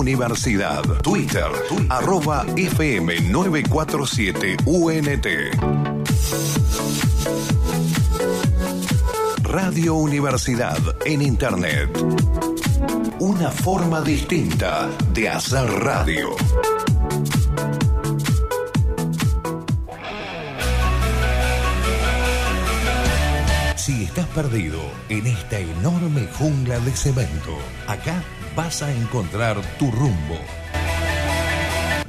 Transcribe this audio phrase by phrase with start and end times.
[0.00, 0.82] Universidad.
[1.02, 1.44] Twitter,
[1.90, 5.26] arroba FM947 UNT.
[9.42, 11.90] Radio Universidad en Internet.
[13.18, 16.30] Una forma distinta de hacer radio.
[23.76, 24.80] Si estás perdido
[25.10, 28.24] en esta enorme jungla de cemento, acá
[28.56, 30.38] vas a encontrar tu rumbo.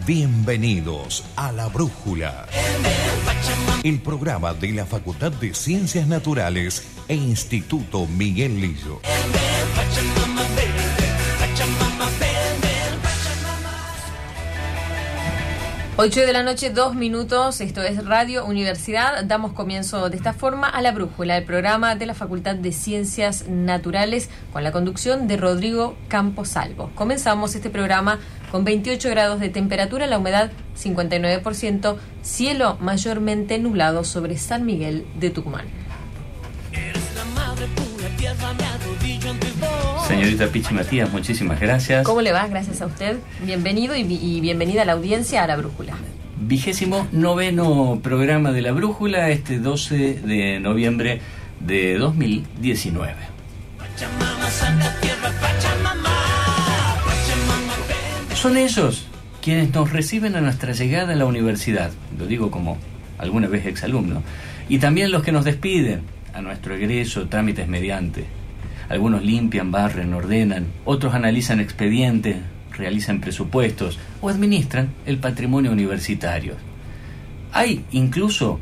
[0.05, 2.47] Bienvenidos a La Brújula,
[3.83, 8.99] el programa de la Facultad de Ciencias Naturales e Instituto Miguel Lillo.
[16.03, 17.61] 8 de la noche, dos minutos.
[17.61, 19.23] Esto es Radio Universidad.
[19.23, 23.47] Damos comienzo de esta forma a La Brújula, el programa de la Facultad de Ciencias
[23.47, 26.89] Naturales, con la conducción de Rodrigo Camposalvo.
[26.95, 28.17] Comenzamos este programa
[28.49, 35.29] con 28 grados de temperatura, la humedad 59%, cielo mayormente nublado sobre San Miguel de
[35.29, 35.67] Tucumán.
[40.21, 42.05] Señorita Pichi Matías, muchísimas gracias.
[42.05, 42.45] ¿Cómo le va?
[42.45, 43.17] Gracias a usted.
[43.43, 45.93] Bienvenido y, y bienvenida a la audiencia a La Brújula.
[46.39, 51.21] Vigésimo noveno programa de La Brújula, este 12 de noviembre
[51.59, 53.15] de 2019.
[58.35, 59.07] Son ellos
[59.41, 62.77] quienes nos reciben a nuestra llegada a la universidad, lo digo como
[63.17, 64.21] alguna vez exalumno,
[64.69, 66.03] y también los que nos despiden
[66.35, 68.40] a nuestro egreso, trámites mediante.
[68.91, 72.35] Algunos limpian, barren, ordenan, otros analizan expedientes,
[72.73, 76.55] realizan presupuestos o administran el patrimonio universitario.
[77.53, 78.59] Hay incluso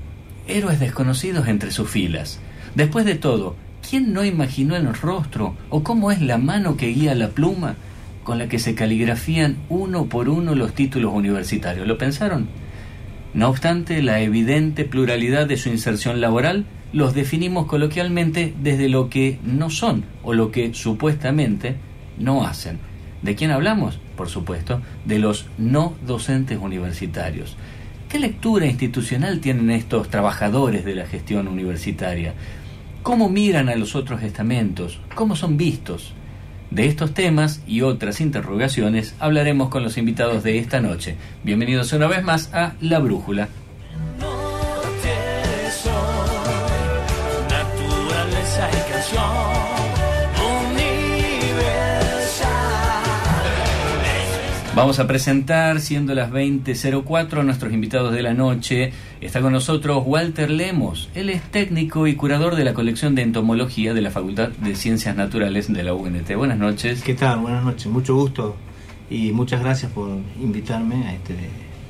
[0.48, 2.40] héroes desconocidos entre sus filas.
[2.76, 3.56] Después de todo,
[3.90, 7.74] ¿quién no imaginó el rostro o cómo es la mano que guía la pluma
[8.24, 11.88] con la que se caligrafían uno por uno los títulos universitarios?
[11.88, 12.48] ¿Lo pensaron?
[13.34, 19.40] No obstante, la evidente pluralidad de su inserción laboral los definimos coloquialmente desde lo que
[19.44, 21.76] no son o lo que supuestamente
[22.18, 22.80] no hacen.
[23.22, 24.00] ¿De quién hablamos?
[24.16, 27.58] Por supuesto, de los no docentes universitarios.
[28.08, 32.34] ¿Qué lectura institucional tienen estos trabajadores de la gestión universitaria?
[33.04, 35.00] ¿Cómo miran a los otros estamentos?
[35.14, 36.14] ¿Cómo son vistos?
[36.72, 41.16] De estos temas y otras interrogaciones hablaremos con los invitados de esta noche.
[41.44, 43.50] Bienvenidos una vez más a La Brújula,
[54.80, 58.94] Vamos a presentar, siendo las 20.04, a nuestros invitados de la noche.
[59.20, 61.10] Está con nosotros Walter Lemos.
[61.16, 65.18] Él es técnico y curador de la colección de entomología de la Facultad de Ciencias
[65.18, 66.34] Naturales de la UNT.
[66.34, 67.04] Buenas noches.
[67.04, 67.40] ¿Qué tal?
[67.40, 67.88] Buenas noches.
[67.88, 68.56] Mucho gusto
[69.10, 71.36] y muchas gracias por invitarme a este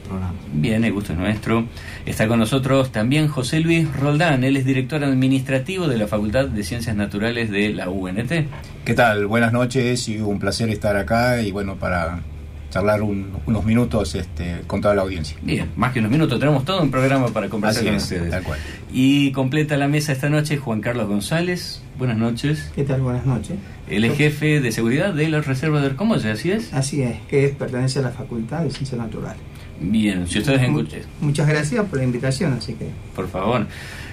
[0.08, 0.34] programa.
[0.52, 1.66] Bien, el gusto es nuestro.
[2.08, 4.44] Está con nosotros también José Luis Roldán.
[4.44, 8.32] Él es director administrativo de la Facultad de Ciencias Naturales de la UNT.
[8.84, 9.28] ¿Qué tal?
[9.28, 12.24] Buenas noches y un placer estar acá y bueno, para
[12.70, 15.38] charlar unos minutos este, con toda la audiencia.
[15.42, 18.30] Bien, más que unos minutos, tenemos todo un programa para conversar con ustedes.
[18.30, 18.60] Tal cual.
[18.92, 21.82] Y completa la mesa esta noche Juan Carlos González.
[21.98, 22.72] Buenas noches.
[22.76, 23.02] ¿Qué tal?
[23.02, 23.58] Buenas noches.
[23.88, 26.74] Es jefe de seguridad de la Reserva del Comoche, ¿así es?
[26.74, 29.42] Así es, que pertenece a la Facultad de Ciencias Naturales.
[29.80, 31.02] Bien, si ustedes escuchan.
[31.22, 32.88] Muchas gracias por la invitación, así que.
[33.16, 33.68] Por favor.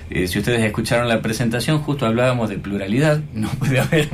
[0.09, 3.21] Eh, si ustedes escucharon la presentación, justo hablábamos de pluralidad.
[3.35, 4.09] No puede haber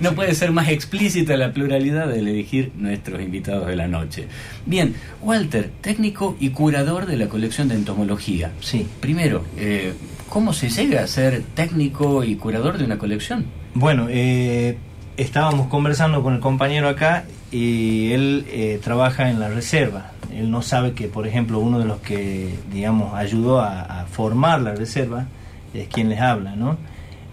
[0.00, 4.26] no puede ser más explícita la pluralidad de elegir nuestros invitados de la noche.
[4.64, 8.52] Bien, Walter, técnico y curador de la colección de entomología.
[8.60, 8.86] Sí.
[9.00, 9.92] Primero, eh,
[10.28, 13.46] ¿cómo se llega a ser técnico y curador de una colección?
[13.74, 14.76] Bueno, eh,
[15.16, 17.24] estábamos conversando con el compañero acá
[17.54, 22.00] y él trabaja en la reserva él no sabe que, por ejemplo, uno de los
[22.00, 25.26] que, digamos, ayudó a, formar la reserva
[25.72, 26.76] es quien les habla, ¿no?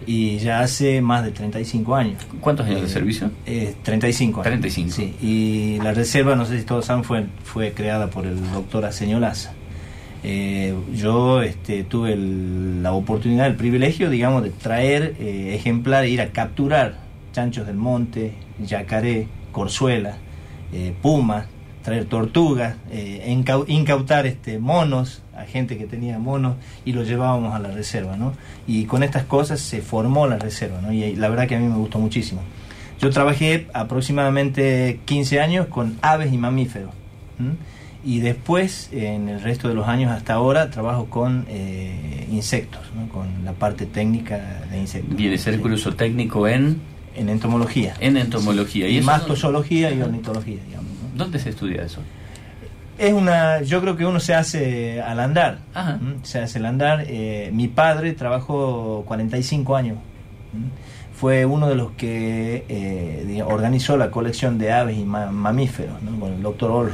[0.06, 2.26] Y ya hace más de 35 años.
[2.40, 3.32] ¿Cuántos años de eh, servicio?
[3.46, 4.48] Eh, 35 años.
[4.48, 4.92] 35.
[4.92, 8.86] Sí, y la reserva, no sé si todos saben, fue, fue creada por el doctor
[8.86, 9.54] Aseñolaza.
[10.24, 16.30] Eh, yo este, tuve la oportunidad, el privilegio, digamos, de traer eh, ejemplares, ir a
[16.30, 16.96] capturar
[17.34, 18.34] chanchos del monte,
[18.64, 20.18] yacaré, corzuela,
[20.74, 21.48] eh, pumas,
[21.84, 23.36] traer tortugas, eh,
[23.68, 26.56] incautar este, monos, a gente que tenía monos,
[26.86, 28.34] y los llevábamos a la reserva, ¿no?
[28.68, 30.94] Y con estas cosas se formó la reserva, ¿no?
[30.94, 32.42] Y la verdad que a mí me gustó muchísimo.
[33.00, 36.92] Yo trabajé aproximadamente 15 años con aves y mamíferos.
[38.04, 43.10] Y después, en el resto de los años hasta ahora, trabajo con eh, insectos, ¿no?
[43.10, 45.16] con la parte técnica de insectos.
[45.16, 46.80] Viene ser curioso técnico en
[47.16, 47.94] En entomología.
[48.00, 48.88] En entomología.
[48.88, 50.90] Y, eso mastozoología y ornitología, digamos.
[50.92, 51.24] ¿no?
[51.24, 52.02] ¿Dónde se estudia eso?
[52.98, 55.60] Es una, yo creo que uno se hace al andar.
[55.74, 56.00] Ajá.
[56.24, 57.04] Se hace al andar.
[57.08, 59.98] Eh, mi padre trabajó 45 años.
[61.16, 66.20] Fue uno de los que eh, organizó la colección de aves y ma- mamíferos, ¿no?
[66.20, 66.94] Con el doctor Olro,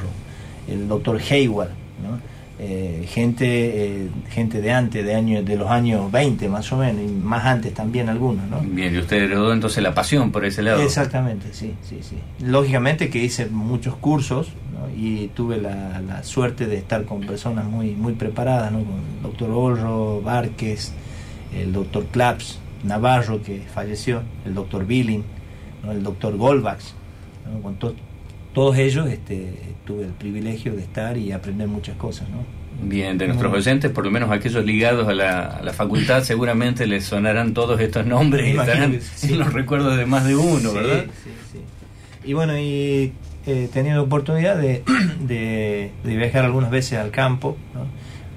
[0.67, 1.69] el doctor Hayward,
[2.03, 2.19] ¿no?
[2.59, 7.03] Eh, gente, eh, gente de antes, de años, de los años 20 más o menos,
[7.03, 8.59] y más antes también algunos, ¿no?
[8.61, 10.81] Bien, y usted heredó entonces la pasión por ese lado.
[10.81, 12.17] Exactamente, sí, sí, sí.
[12.43, 14.89] Lógicamente que hice muchos cursos ¿no?
[14.99, 18.79] y tuve la, la suerte de estar con personas muy, muy preparadas, ¿no?
[18.79, 20.93] Con el doctor Olro, Várquez,
[21.55, 25.23] el doctor Claps, Navarro, que falleció, el doctor Billing,
[25.83, 25.91] ¿no?
[25.91, 26.95] el doctor Golbax.
[27.53, 27.61] ¿no?
[27.61, 27.93] Con to-
[28.53, 29.53] todos ellos este,
[29.85, 32.37] tuve el privilegio de estar y aprender muchas cosas, ¿no?
[32.79, 36.85] Bien, de nuestros oyentes, por lo menos aquellos ligados a la, a la facultad, seguramente
[36.85, 39.33] les sonarán todos estos nombres y estarán sí.
[39.33, 41.05] en los recuerdos de más de uno, Sí, ¿verdad?
[41.23, 41.59] Sí, sí.
[42.29, 43.13] Y bueno, y
[43.45, 44.83] he tenido oportunidad de,
[45.21, 47.85] de, de viajar algunas veces al campo, ¿no?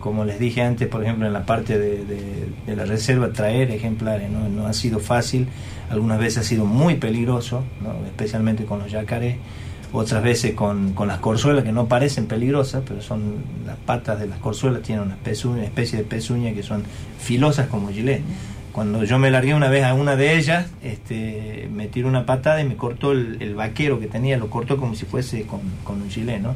[0.00, 3.70] como les dije antes, por ejemplo, en la parte de, de- de la reserva, traer
[3.70, 4.48] ejemplares, ¿no?
[4.48, 5.46] no ha sido fácil,
[5.90, 8.06] algunas veces ha sido muy peligroso, ¿no?
[8.06, 9.36] especialmente con los yacarés,
[9.92, 14.26] otras veces con, con las corzuelas que no parecen peligrosas, pero son las patas de
[14.26, 16.84] las corzuelas, tienen una pezuña, especie de pezuña que son
[17.18, 18.22] filosas como gilet.
[18.72, 22.60] Cuando yo me largué una vez a una de ellas, este, me tiró una patada
[22.60, 26.00] y me cortó el, el vaquero que tenía, lo cortó como si fuese con, con
[26.00, 26.54] un gilet, ¿no?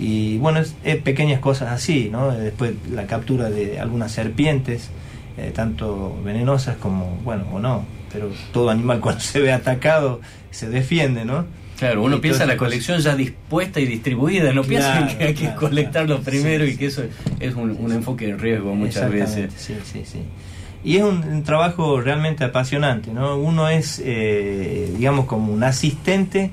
[0.00, 2.32] Y bueno, es, es pequeñas cosas así, ¿no?
[2.32, 4.90] Después la captura de algunas serpientes,
[5.36, 10.20] eh, tanto venenosas como, bueno, o no, pero todo animal cuando se ve atacado
[10.50, 11.46] se defiende, ¿no?
[11.82, 15.24] Claro, uno piensa todas la esas colección ya dispuesta y distribuida, no piensa Claro, que
[15.24, 16.22] hay que claro, colectarlo claro.
[16.22, 17.02] primero Sí, y que eso
[17.40, 19.52] es un, un enfoque de riesgo muchas veces.
[19.56, 20.20] Sí, sí, sí.
[20.84, 23.36] Y es un, un trabajo realmente apasionante, ¿no?
[23.36, 26.52] Uno es, eh, digamos, como un asistente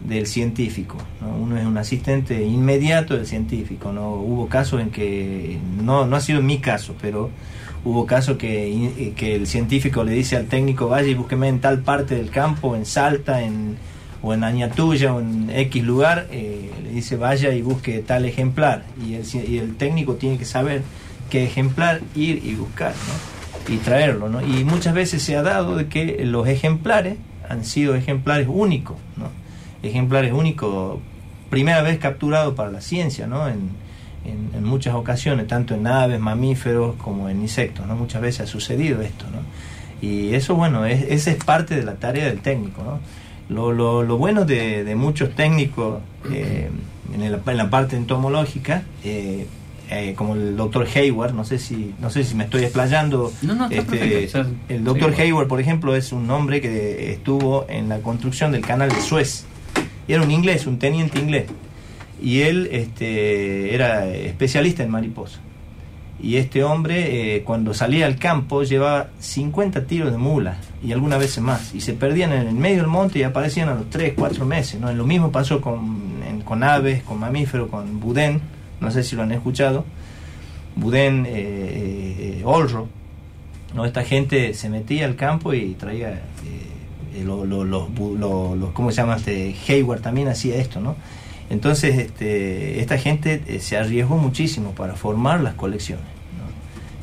[0.00, 1.36] del científico, ¿no?
[1.36, 4.14] Uno es un asistente inmediato del científico, ¿no?
[4.14, 7.28] Hubo casos en que, no, no ha sido mi caso, pero
[7.84, 11.80] hubo casos que, que el científico le dice al técnico, vaya y búsqueme en tal
[11.80, 13.76] parte del campo, en Salta, en,
[14.26, 18.82] o en Añatuya, o en X lugar, eh, le dice vaya y busque tal ejemplar,
[19.00, 20.82] y el, y el técnico tiene que saber
[21.30, 22.92] qué ejemplar ir y buscar,
[23.68, 24.28] y traerlo.
[24.42, 27.18] Y muchas veces se ha dado de que los ejemplares
[27.48, 29.28] han sido ejemplares únicos, ¿no?
[29.84, 30.98] Ejemplares únicos,
[31.48, 33.48] primera vez capturados para la ciencia, ¿no?
[33.48, 33.70] En
[34.64, 37.94] muchas ocasiones, tanto en aves, mamíferos como en insectos, ¿no?
[37.94, 39.38] Muchas veces ha sucedido esto, ¿no?
[40.02, 42.98] Y eso, bueno, es, esa es parte de la tarea del técnico, ¿no?
[43.48, 46.00] Lo, lo, lo bueno de, de muchos técnicos
[46.32, 46.68] eh,
[47.14, 49.46] en, la parte entomológica, eh,
[49.88, 53.32] eh, como el doctor Hayward, no sé si no sé si me estoy explayando.
[53.42, 55.22] No, no, está Este, perfecto, está- el doctor sí.
[55.22, 59.44] Hayward, por ejemplo, es un hombre que estuvo en la construcción del canal de Suez.
[60.08, 61.46] Y era un inglés, un teniente inglés.
[62.20, 65.38] Y él este, era especialista en mariposa.
[66.22, 71.18] Y este hombre, eh, cuando salía al campo, llevaba 50 tiros de mula y algunas
[71.18, 71.74] veces más.
[71.74, 74.80] Y se perdían en el medio del monte y aparecían a los 3, 4 meses.
[74.80, 74.90] ¿no?
[74.92, 75.98] Lo mismo pasó con,
[76.44, 78.40] con aves, con mamíferos, con Budén.
[78.80, 79.84] No sé si lo han escuchado.
[80.74, 81.32] Budén, eh,
[82.38, 82.88] eh, Olro.
[83.74, 83.84] ¿no?
[83.84, 86.20] Esta gente se metía al campo y traía eh,
[87.16, 89.16] eh, lo- lo- los, lo- los- ¿cómo se llama?
[89.16, 90.96] Este, Hayward también hacía esto, ¿no?
[91.50, 96.04] Entonces, este, esta gente eh, se arriesgó muchísimo para formar las colecciones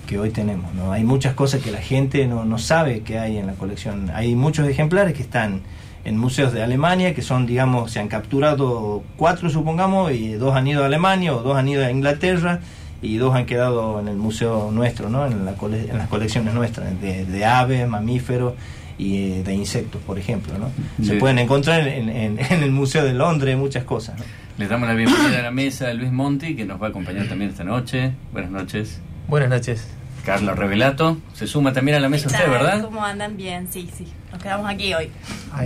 [0.07, 0.91] que hoy tenemos, ¿no?
[0.91, 4.11] Hay muchas cosas que la gente no, no sabe que hay en la colección.
[4.13, 5.61] Hay muchos ejemplares que están
[6.03, 10.67] en museos de Alemania, que son, digamos, se han capturado cuatro, supongamos, y dos han
[10.67, 12.59] ido a Alemania o dos han ido a Inglaterra
[13.01, 15.25] y dos han quedado en el museo nuestro, ¿no?
[15.25, 18.55] En, la cole- en las colecciones nuestras, de, de aves, mamíferos
[18.97, 20.69] y eh, de insectos, por ejemplo, ¿no?
[21.05, 24.25] Se pueden encontrar en, en- en el Museo de Londres muchas cosas, ¿no?
[24.57, 27.27] Les damos la bienvenida a la mesa a Luis Monti, que nos va a acompañar
[27.27, 28.11] también esta noche.
[28.31, 28.99] Buenas noches.
[29.27, 29.87] Buenas noches.
[30.23, 32.49] Carla Revelato, se suma también a la mesa ¿Qué usted?
[32.49, 32.81] ¿verdad?
[32.83, 33.35] ¿Cómo andan?
[33.35, 34.05] Bien, sí, sí.
[34.31, 35.09] Nos quedamos aquí hoy.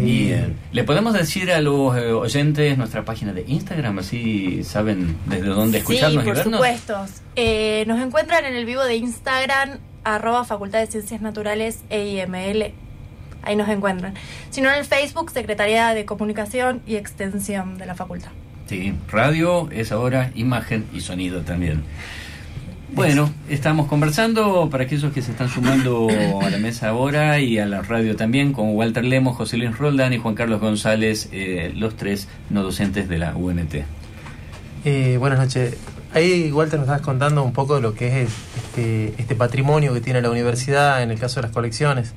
[0.02, 0.56] Bien.
[0.72, 5.78] ¿Le podemos decir a los eh, oyentes nuestra página de Instagram, así saben desde dónde
[5.80, 6.54] escucharnos sí, y por vernos?
[6.56, 7.06] supuesto.
[7.36, 12.72] Eh, nos encuentran en el vivo de Instagram, arroba Facultad de Ciencias Naturales EIML.
[13.48, 14.14] Ahí nos encuentran.
[14.50, 18.32] Si no, en el Facebook, Secretaría de Comunicación y Extensión de la Facultad.
[18.68, 21.82] Sí, radio es ahora imagen y sonido también.
[22.94, 26.10] Bueno, estamos conversando para aquellos que se están sumando
[26.42, 30.12] a la mesa ahora y a la radio también con Walter Lemos, José Luis Roldán
[30.12, 33.76] y Juan Carlos González, eh, los tres no docentes de la UNT.
[34.84, 35.78] Eh, buenas noches.
[36.14, 40.02] Ahí, Walter, nos estás contando un poco de lo que es este, este patrimonio que
[40.02, 42.14] tiene la universidad en el caso de las colecciones.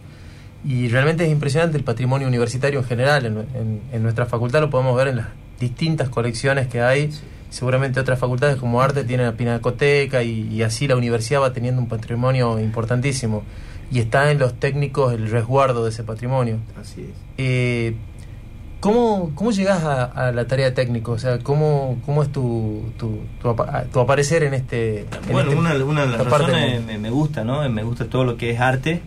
[0.64, 3.25] Y realmente es impresionante el patrimonio universitario en general.
[3.26, 5.26] En, en- en nuestra facultad lo podemos ver en las
[5.59, 7.11] distintas colecciones que hay.
[7.49, 11.81] Seguramente otras facultades como arte tienen la pinacoteca y, y así la universidad va teniendo
[11.81, 13.43] un patrimonio importantísimo.
[13.90, 16.59] Y está en los técnicos el resguardo de ese patrimonio.
[16.81, 17.09] Así es.
[17.38, 17.95] Eh,
[18.79, 21.12] ¿cómo, ¿Cómo llegas a, a la tarea técnico?
[21.12, 23.57] O sea, ¿cómo, cómo es tu, tu, tu,
[23.93, 25.00] tu aparecer en este...
[25.00, 27.69] en Bueno, este- una, una de las razones me gusta, ¿no?
[27.69, 29.02] Me gusta todo lo que es arte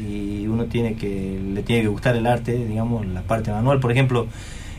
[0.00, 3.80] y uno tiene que le tiene que gustar el arte, digamos, la parte manual.
[3.80, 4.26] Por ejemplo,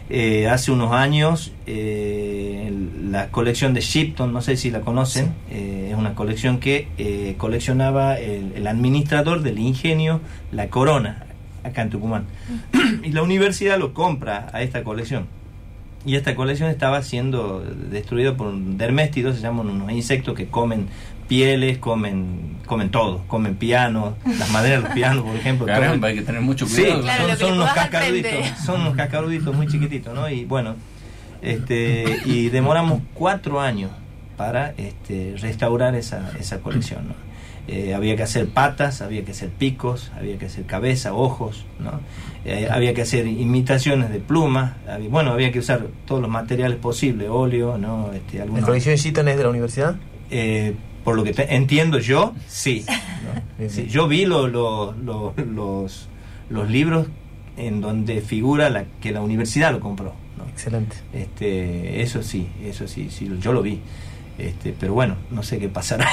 [0.09, 2.71] eh, hace unos años eh,
[3.09, 8.17] la colección de Shipton, no sé si la conocen, eh, es una colección que coleccionaba
[8.17, 11.25] el, el administrador del ingenio La Corona,
[11.63, 12.25] acá en Tucumán.
[13.03, 15.27] y la universidad lo compra a esta colección.
[16.07, 20.87] Y esta colección estaba siendo destruida por un derméstidos, se llaman unos insectos que comen
[21.27, 25.65] pieles, comen comen todo, comen pianos, las maderas de los pianos, por ejemplo.
[25.65, 27.01] Caramba, hay que tener mucho Sí, cuidado.
[27.01, 28.31] Claro, son, son unos cascaruditos,
[28.65, 30.29] son unos cascaruditos muy chiquititos, ¿no?
[30.29, 30.75] Y bueno,
[31.41, 33.91] este y demoramos cuatro años
[34.37, 37.26] para este, restaurar esa, esa colección, ¿no?
[37.67, 41.99] Eh, había que hacer patas, había que hacer picos, había que hacer cabeza, ojos, ¿no?
[42.45, 46.77] Eh, había que hacer imitaciones de plumas, había- bueno, había que usar todos los materiales
[46.77, 48.13] posibles, óleo, ¿no?
[48.13, 49.95] Este, ¿La algunos- colección Sheaton es de la universidad?
[50.29, 52.85] eh, por lo que te- entiendo yo, sí.
[53.69, 56.07] Sí, yo vi lo- lo- lo- los,
[56.49, 57.07] los libros
[57.57, 60.13] en donde figura la, que la universidad lo compró.
[60.37, 60.45] ¿no?
[60.47, 60.95] Excelente.
[61.13, 63.79] Este, eso sí, eso sí, sí, yo lo vi.
[64.37, 66.07] Este, pero bueno, no sé qué pasará.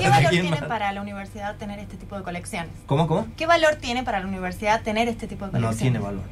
[0.00, 0.62] ¿Qué valor ¿Quién tiene más?
[0.68, 2.70] para la universidad tener este tipo de colecciones?
[2.86, 3.28] ¿Cómo, cómo?
[3.36, 5.78] ¿Qué valor tiene para la universidad tener este tipo de No colecciones?
[5.78, 6.22] tiene valor.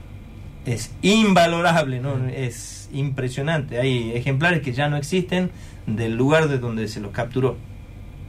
[0.67, 2.27] Es invalorable, ¿no?
[2.29, 3.79] Es impresionante.
[3.81, 5.51] Hay ejemplares que ya no existen
[5.87, 7.57] del lugar de donde se los capturó.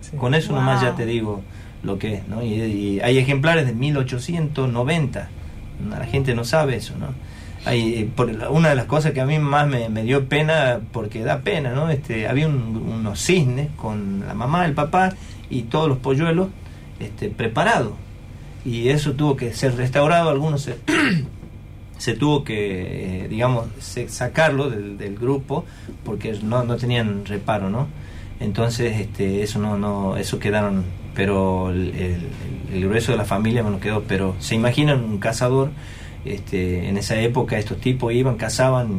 [0.02, 0.16] Sí.
[0.18, 0.90] Con eso nomás Wow.
[0.92, 1.42] ya te digo
[1.84, 2.44] lo que es, ¿no?
[2.44, 5.30] Y, y hay ejemplares de 1890.
[5.88, 5.98] ¿no?
[5.98, 7.08] La gente no sabe eso, ¿no?
[7.66, 8.10] Eh,
[8.50, 11.90] una de las cosas que a mí más me, dio pena, porque da pena, ¿no?
[11.90, 15.14] Este, había un- unos cisnes con la mamá, el papá
[15.50, 16.50] y todos los polluelos
[17.00, 17.94] este, preparados.
[18.66, 20.78] Y eso tuvo que ser restaurado, algunos se,
[21.98, 23.68] se tuvo que, eh, digamos,
[24.08, 25.64] sacarlo del, grupo
[26.04, 27.88] porque no, no tenían reparo, ¿no?
[28.40, 30.84] Entonces, este, eso no, no, eso quedaron,
[31.16, 34.04] pero el, el- grueso de la familia lo quedó.
[34.04, 35.70] Pero se imaginan un cazador,
[36.26, 38.90] este, en esa época estos tipos iban, cazaban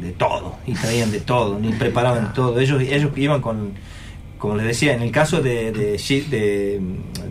[0.00, 2.58] de todo y traían de todo, ni preparaban todo.
[2.58, 3.72] Ellos, ellos iban con,
[4.38, 6.80] como les decía, en el caso de, de, Shi- de,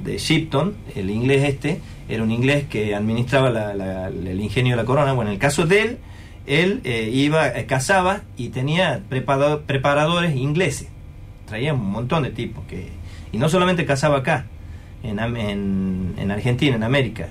[0.04, 4.82] de Shipton, el inglés este, era un inglés que administraba la- la- el ingenio de
[4.82, 5.14] la corona.
[5.14, 5.98] Bueno, en el caso de él,
[6.48, 10.88] él eh, iba, eh, cazaba y tenía preparado- preparadores ingleses.
[11.46, 12.64] Traía un montón de tipos.
[12.68, 12.88] que
[13.34, 14.46] Y no solamente cazaba acá,
[15.04, 17.28] en, en, en Argentina, en América.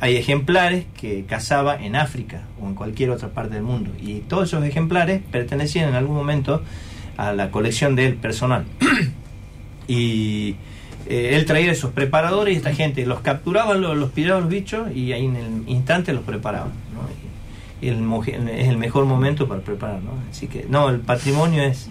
[0.00, 3.90] Hay ejemplares que cazaba en África o en cualquier otra parte del mundo.
[4.00, 6.62] Y todos esos ejemplares pertenecían en algún momento
[7.16, 8.64] a la colección de él personal.
[9.88, 10.56] y
[11.08, 14.94] eh, él traía esos preparadores y esta gente los capturaba, los, los pillaba los bichos
[14.94, 16.72] y ahí en el instante los preparaban.
[17.80, 20.02] Y es el mejor momento para preparar.
[20.02, 20.10] ¿no?
[20.30, 21.88] Así que, no, el patrimonio es,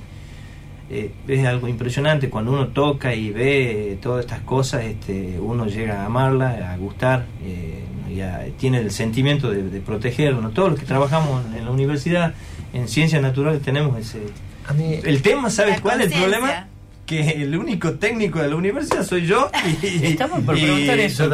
[0.89, 2.29] eh, es algo impresionante.
[2.29, 7.25] Cuando uno toca y ve todas estas cosas, este, uno llega a amarla, a gustar,
[7.43, 10.41] eh, y a- tiene el sentimiento de, de protegerlo.
[10.41, 10.49] ¿no?
[10.51, 12.33] Todos los que trabajamos en la universidad,
[12.73, 14.21] en ciencias naturales, tenemos ese...
[14.67, 16.67] A mí, El tema, ¿sabes cuál es el problema?
[17.05, 19.49] Que el único técnico de la universidad soy yo.
[19.81, 21.29] Y, Estamos por preguntar eso.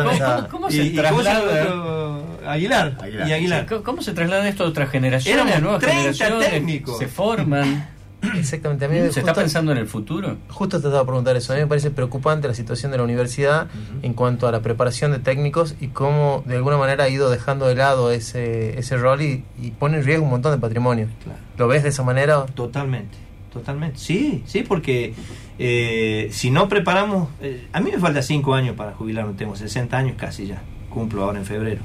[0.51, 2.19] ¿Cómo, se y ¿cómo se llama el traslada?
[2.45, 2.97] Aguilar.
[3.01, 3.27] Aguilar.
[3.27, 3.65] Y Aguilar.
[3.65, 6.49] ¿Cómo- ¿Cómo se traslada esto a otras generaciones, Éramos a nuevas 30 generaciones?
[6.51, 6.97] técnicos.
[6.99, 7.89] Se forman.
[8.37, 8.85] exactamente.
[8.85, 10.37] A mí ¿Se justo, está pensando en el futuro?
[10.49, 11.53] justo te estaba a preguntar eso.
[11.53, 13.67] A mí me parece preocupante la situación de la universidad
[14.01, 17.67] en cuanto a la preparación de técnicos y cómo de alguna manera ha ido dejando
[17.67, 21.07] de lado ese, ese rol y, y pone en riesgo un montón de patrimonio.
[21.23, 21.39] Claro.
[21.57, 22.45] ¿Lo ves de esa manera?
[22.47, 23.17] Totalmente,
[23.51, 23.97] totalmente.
[23.99, 25.13] Sí, sí, porque
[25.59, 29.95] eh, si no preparamos, eh, a mí me falta 5 años para jubilarme, tengo 60
[29.97, 31.81] años casi ya, cumplo ahora en febrero.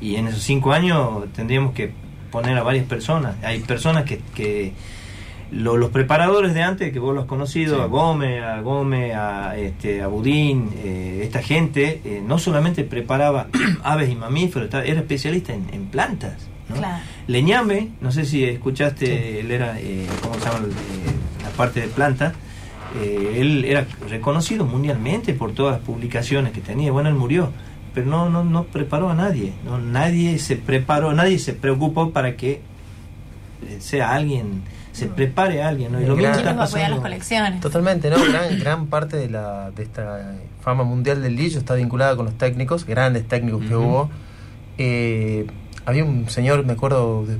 [0.00, 1.92] Y en esos 5 años tendríamos que
[2.30, 3.36] poner a varias personas.
[3.42, 4.72] Hay personas que, que
[5.52, 7.82] lo- los preparadores de antes, que vos los has conocido, Sí.
[7.82, 13.48] a Gómez, a Gómez, a, este, a Budín, eh, esta gente, eh, no solamente preparaba
[13.82, 16.46] aves y mamíferos, era especialista en, en plantas.
[16.68, 16.76] ¿no?
[16.76, 17.02] Claro.
[17.26, 20.66] Leñame, no sé si escuchaste, él era, eh, ¿cómo se llama?
[20.66, 22.32] Eh, la parte de planta.
[23.02, 26.90] eh, él era reconocido mundialmente por todas las publicaciones que tenía.
[26.92, 27.50] Bueno, él murió,
[27.94, 29.52] pero no, no, no preparó a nadie.
[29.64, 32.60] No, nadie se preparó, nadie se preocupó para que
[33.78, 34.62] sea alguien,
[35.00, 35.92] se prepare a alguien.
[35.92, 36.00] ¿no?
[36.00, 37.02] Y lo Gran- mismo ¿Quién está nos va a apoyar las pasando.
[37.02, 37.60] colecciones?
[37.60, 38.16] Totalmente, ¿no?
[38.24, 42.34] Gran, gran parte de, la, de esta fama mundial del lillo está vinculada con los
[42.38, 44.10] técnicos, grandes técnicos que hubo.
[44.78, 45.46] eh,
[45.86, 47.38] había un señor, me acuerdo, de-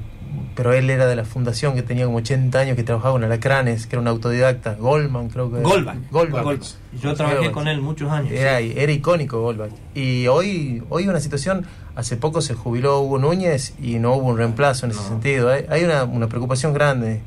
[0.54, 3.86] pero él era de la fundación que tenía como 80 años, que trabajaba con alacranes,
[3.86, 5.60] que era un autodidacta, Goldman creo que.
[5.60, 5.96] Goldbach.
[6.10, 6.60] Goldbach.
[7.00, 8.30] Yo trabajé con él muchos años.
[8.32, 9.70] Era, era icónico Goldbach.
[9.94, 14.36] Y hoy, hoy una situación, hace poco se jubiló Hugo Núñez y no hubo un
[14.38, 15.50] reemplazo en ese sentido.
[15.50, 17.22] Hay, hay una, una preocupación grande.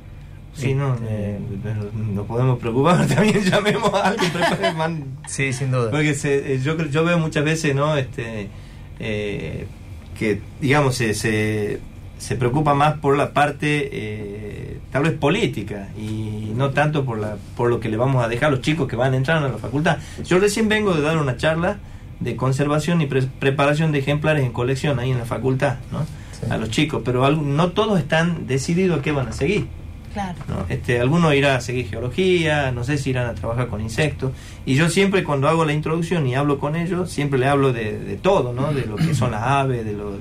[0.55, 1.39] Sí, no, eh,
[2.13, 4.31] nos podemos preocupar también, llamemos a alguien,
[4.77, 5.89] man- Sí, sin duda.
[5.91, 7.95] Porque se- eh, yo, creo- yo veo muchas veces, ¿no?
[7.97, 8.49] Este,
[8.99, 9.65] eh,
[10.17, 11.79] que, digamos, se, se,
[12.19, 17.37] se preocupa más por la parte, eh, tal vez política, y no tanto por, la,
[17.57, 19.57] por lo que le vamos a dejar a los chicos que van entrando a la
[19.57, 19.97] facultad.
[20.23, 21.77] Yo recién vengo de dar una charla
[22.19, 26.01] de conservación y pre- preparación de ejemplares en colección ahí en la facultad, ¿no?
[26.39, 26.51] Sí.
[26.51, 29.65] A los chicos, pero no todos están decididos a qué van a seguir.
[30.13, 30.37] Claro.
[30.47, 30.65] ¿no?
[30.69, 34.31] Este, algunos irán a seguir geología, no sé si irán a trabajar con insectos.
[34.65, 37.97] Y yo siempre cuando hago la introducción y hablo con ellos, siempre le hablo de,
[37.97, 38.71] de todo, ¿no?
[38.73, 40.11] De lo que son las aves, de lo,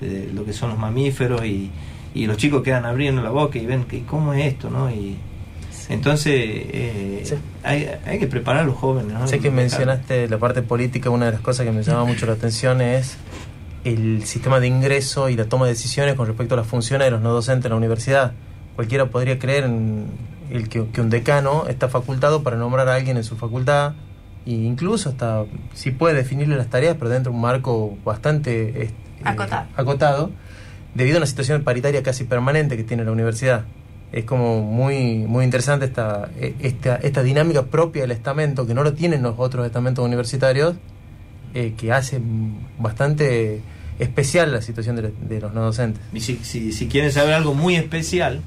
[0.00, 1.70] de lo que son los mamíferos y,
[2.14, 4.88] y los chicos quedan abriendo la boca y ven que cómo es esto, ¿no?
[4.90, 5.16] Y
[5.88, 7.34] entonces eh, Sí.
[7.62, 9.26] hay, hay que preparar a los jóvenes, ¿no?
[9.26, 12.34] Sé que mencionaste la parte política, una de las cosas que me llama mucho la
[12.34, 13.16] atención es
[13.84, 17.10] el sistema de ingreso y la toma de decisiones con respecto a las funciones de
[17.10, 18.32] los no docentes en la universidad.
[18.76, 20.06] Cualquiera podría creer en
[20.50, 23.94] el que, que un decano está facultado para nombrar a alguien en su facultad
[24.46, 28.94] e incluso hasta si puede definirle las tareas, pero dentro de un marco bastante este,
[29.24, 29.66] Acotado.
[29.76, 30.30] acotado,
[30.94, 33.64] debido a una situación paritaria casi permanente que tiene la universidad.
[34.12, 38.82] Es como muy muy interesante esta, eh, esta, esta dinámica propia del estamento, que no
[38.84, 40.74] lo tienen los otros estamentos universitarios,
[41.54, 42.20] eh, que hace
[42.78, 43.60] bastante
[43.98, 46.02] especial la situación de, la- de los no docentes.
[46.12, 48.40] Y si, si, si quieren saber algo muy especial,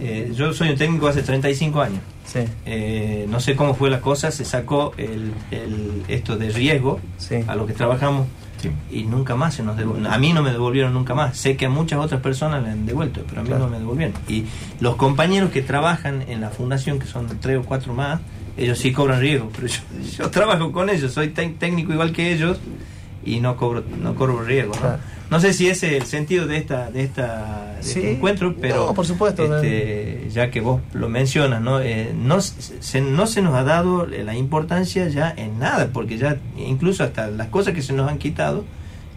[0.00, 2.00] eh, yo soy un técnico hace 35 años.
[2.24, 7.00] Sí, Eh, no sé cómo fue la cosa, se sacó el, el- esto de riesgo
[7.18, 7.36] sí.
[7.46, 8.26] a lo que trabajamos
[8.60, 8.70] Sí.
[8.92, 10.12] y nunca más se nos devolvieron.
[10.12, 11.36] A mí no me devolvieron nunca más.
[11.36, 13.64] Sé que a muchas otras personas le han devuelto, pero a mí Claro.
[13.64, 14.14] no me devolvieron.
[14.28, 14.44] Y
[14.78, 18.20] los compañeros que trabajan en la fundación, que son tres o cuatro más,
[18.56, 19.80] ellos sí cobran riesgo, pero yo,
[20.18, 22.58] yo trabajo con ellos, soy técnico igual que ellos
[23.24, 24.74] y no cobro no cobro riesgo.
[24.74, 24.80] ¿no?
[24.80, 24.98] Claro.
[25.32, 27.98] No sé si ese es el sentido de esta de esta de Sí.
[28.00, 31.80] este encuentro, pero No, por supuesto, este, ya que vos lo mencionas, ¿no?
[31.80, 36.36] Eh, no, se, no se nos ha dado la importancia ya en nada, porque ya
[36.56, 38.64] incluso hasta las cosas que se nos han quitado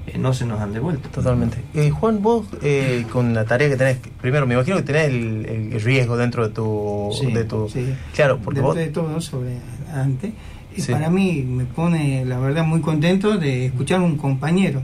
[0.08, 1.10] eh, no se nos han devuelto.
[1.10, 1.58] Totalmente.
[1.74, 5.46] Eh, Juan, vos eh, con la tarea que tenés, primero me imagino que tenés el,
[5.74, 7.10] el riesgo dentro de tu...
[7.20, 7.94] Sí, de tu sí.
[8.14, 8.76] Claro, porque Dentro vos...
[8.78, 9.58] de todo sobre
[9.92, 10.32] adelante.
[10.78, 10.92] Y Sí.
[10.92, 14.82] para mí me pone, la verdad, muy contento de escuchar a un compañero.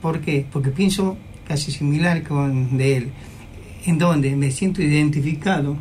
[0.00, 0.46] ¿Por qué?
[0.50, 3.10] Porque pienso casi similar con de él,
[3.86, 5.76] en donde me siento identificado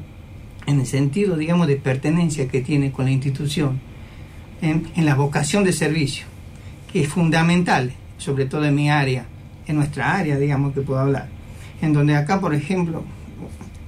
[0.65, 3.79] en el sentido, digamos, de pertenencia que tiene con la institución,
[4.61, 6.25] en, en la vocación de servicio,
[6.91, 9.25] que es fundamental, sobre todo en mi área,
[9.67, 11.27] en nuestra área, digamos, que puedo hablar.
[11.81, 13.03] En donde acá, por ejemplo,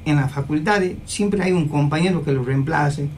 [0.05, 3.09] en las facultades siempre hay un compañero que lo reemplace.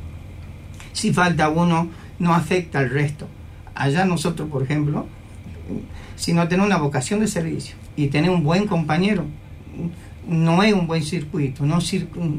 [0.92, 3.28] Si falta uno, no afecta al resto.
[3.76, 5.06] Allá nosotros, por ejemplo,
[6.16, 9.26] si no tenemos una vocación de servicio y tener un buen compañero,
[10.28, 11.80] no es un buen circuito, no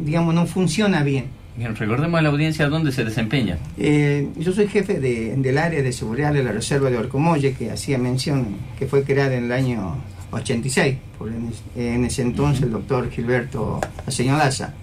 [0.05, 1.27] digamos, no funciona bien.
[1.57, 3.59] Bien, recordemos a la audiencia dónde se desempeña.
[3.79, 7.71] Eh, yo soy jefe de- del área de seguridad de la Reserva de Orcomolle, que
[7.71, 8.47] hacía mención,
[8.79, 9.97] que fue creada en el año
[10.33, 14.75] 86, por en, en ese entonces el doctor Gilberto Señolaza,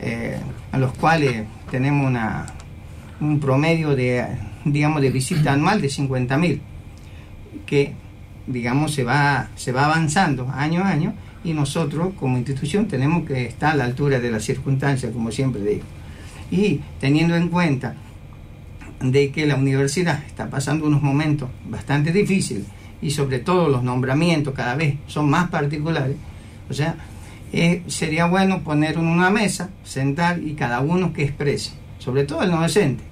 [0.00, 0.38] eh,
[0.72, 2.46] a los cuales tenemos una,
[3.20, 4.24] un promedio de,
[4.64, 6.60] digamos, de visita anual de 50.000,
[7.66, 7.94] que,
[8.46, 13.46] digamos, se va, se va avanzando año a año, y nosotros como institución tenemos que
[13.46, 15.84] estar a la altura de las circunstancias, como siempre digo.
[16.50, 17.94] Y teniendo en cuenta
[19.00, 22.64] de que la universidad está pasando unos momentos bastante difíciles
[23.00, 26.16] y sobre todo los nombramientos cada vez son más particulares,
[26.68, 26.96] o sea,
[27.52, 32.42] eh, sería bueno poner en una mesa, sentar y cada uno que exprese, sobre todo
[32.42, 33.02] el no docente.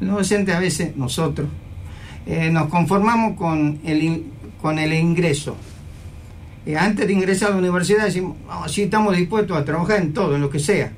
[0.00, 1.48] El no docente a veces nosotros
[2.26, 4.24] eh, nos conformamos con el,
[4.60, 5.56] con el ingreso.
[6.66, 10.12] Eh, antes de ingresar a la universidad decimos, no, sí estamos dispuestos a trabajar en
[10.14, 10.92] todo, en lo que sea.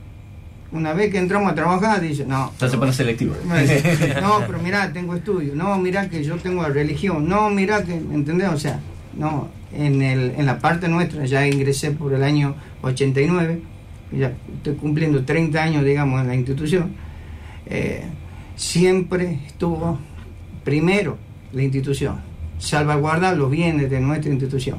[0.73, 2.53] Una vez que entramos a trabajar, dice, no.
[2.59, 3.35] Se pone selectivo.
[4.21, 5.55] No, pero mirá, tengo estudio.
[5.55, 7.29] No, mirá que yo tengo religión.
[7.29, 8.49] No, mirá que, ¿entendés?
[8.49, 8.81] O sea,
[9.17, 13.61] no, en, el, en la parte nuestra ya ingresé por el año 89,
[14.13, 16.93] ya estoy cumpliendo 30 años, digamos, en la institución.
[17.67, 18.05] Eh,
[18.57, 19.99] siempre estuvo
[20.67, 21.17] primero
[21.53, 22.17] la institución,
[22.59, 24.79] salvaguardar los bienes de nuestra institución.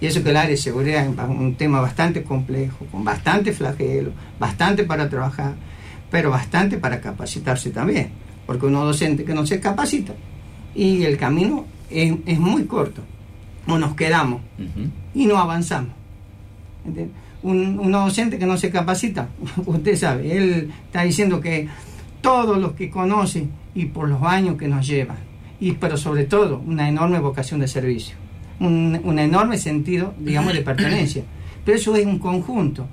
[0.00, 4.12] Y eso que el área de seguridad es un tema bastante complejo, con bastante flagelo,
[4.38, 5.54] bastante para trabajar,
[6.08, 8.10] pero bastante para capacitarse también,
[8.46, 10.14] porque uno docente que no se capacita
[10.72, 13.02] y el camino es, es muy corto.
[13.66, 14.40] o nos quedamos
[15.14, 15.94] y no avanzamos.
[17.42, 19.28] Un, un docente que no se capacita,
[19.66, 21.66] usted sabe, él está diciendo que
[22.20, 25.16] todos los que conoce y por los años que nos lleva,
[25.60, 28.16] y pero sobre todo una enorme vocación de servicio,
[28.60, 31.24] un, un enorme sentido, digamos, de pertenencia.
[31.64, 32.86] Pero eso es un conjunto,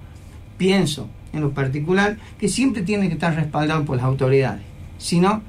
[0.58, 4.62] pienso en lo particular, que siempre tiene que estar respaldado por las autoridades.
[4.98, 5.42] Si no,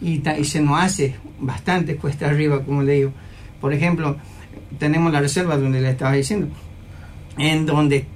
[0.00, 3.12] y, y se nos hace bastante cuesta arriba, como le digo.
[3.60, 4.16] Por ejemplo,
[4.78, 6.48] tenemos la reserva donde le estaba diciendo,
[7.36, 8.06] en donde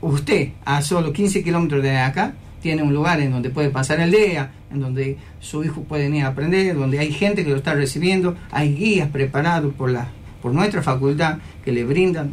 [0.00, 4.10] usted a solo 15 kilómetros de acá tiene un lugar en donde puede pasar el
[4.10, 7.74] día, en donde su hijo puede ir a aprender, donde hay gente que lo está
[7.74, 10.08] recibiendo, hay guías preparados por la
[10.42, 12.32] por nuestra facultad que le brindan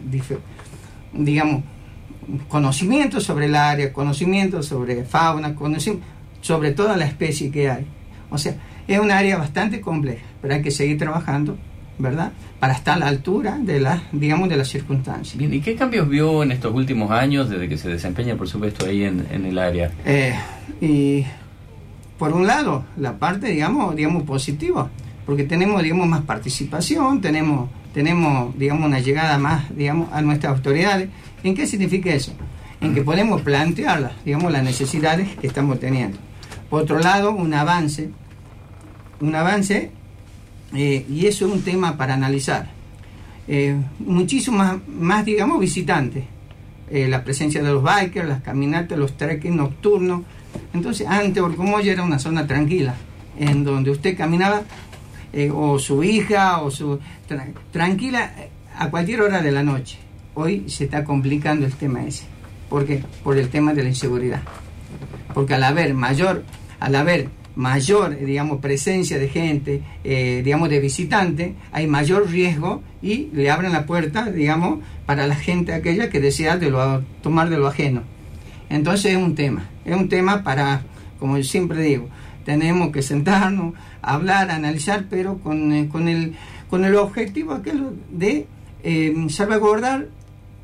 [1.14, 1.64] digamos
[2.48, 6.10] conocimientos sobre el área, conocimientos sobre fauna, conocimientos
[6.42, 7.86] sobre toda la especie que hay.
[8.30, 8.56] O sea,
[8.88, 11.58] es un área bastante compleja, pero hay que seguir trabajando,
[11.98, 12.32] ¿verdad?
[12.60, 15.38] Para estar a la altura de las, digamos, de las circunstancias.
[15.38, 18.86] Bien, ¿y qué cambios vio en estos últimos años desde que se desempeña, por supuesto,
[18.86, 19.92] ahí en, en el área?
[20.06, 20.36] Eh,
[20.82, 21.26] y
[22.18, 24.90] por un lado, la parte, digamos, digamos positiva,
[25.26, 31.10] porque tenemos, digamos, más participación, tenemos, tenemos, digamos, una llegada más, digamos, a nuestras autoridades.
[31.44, 32.34] ¿En qué significa eso?
[32.82, 36.18] En que podemos plantear, digamos, las necesidades que estamos teniendo.
[36.70, 38.10] Por otro lado, un avance,
[39.20, 39.92] un avance,
[40.76, 42.70] eh, y eso es un tema para analizar.
[43.48, 46.24] Eh, muchísimo más, digamos, visitantes.
[46.90, 50.22] Eh, la presencia de los bikers, las caminatas, los trekking nocturnos.
[50.74, 52.94] Entonces, antes Orcomoya era una zona tranquila,
[53.40, 54.62] en donde usted caminaba,
[55.34, 57.00] eh, o su hija, o su.
[57.28, 59.98] tra- tranquila eh, a cualquier hora de la noche.
[60.36, 62.26] Hoy se está complicando el tema ese.
[62.70, 63.04] ¿Por qué?
[63.24, 64.42] Por el tema de la inseguridad.
[65.34, 66.44] Porque al haber mayor,
[66.80, 72.82] al haber mayor, eh, digamos, presencia de gente, eh, digamos, de visitantes, hay mayor riesgo
[73.02, 77.50] y le abren la puerta, digamos, para la gente aquella que desea de lo, tomar
[77.50, 78.04] de lo ajeno.
[78.70, 80.82] Entonces es un tema, es un tema para,
[81.20, 82.10] como siempre digo,
[82.46, 86.36] tenemos que sentarnos, hablar, analizar, pero con, eh, con, el,
[86.70, 88.48] con el objetivo aquel de
[88.84, 90.08] eh, salvaguardar,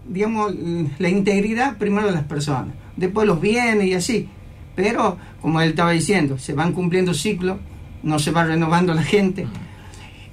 [0.07, 0.53] digamos,
[0.97, 4.29] la integridad primero de las personas, después los bienes y así.
[4.75, 7.57] Pero, como él estaba diciendo, se van cumpliendo ciclos,
[8.03, 9.47] no se va renovando la gente.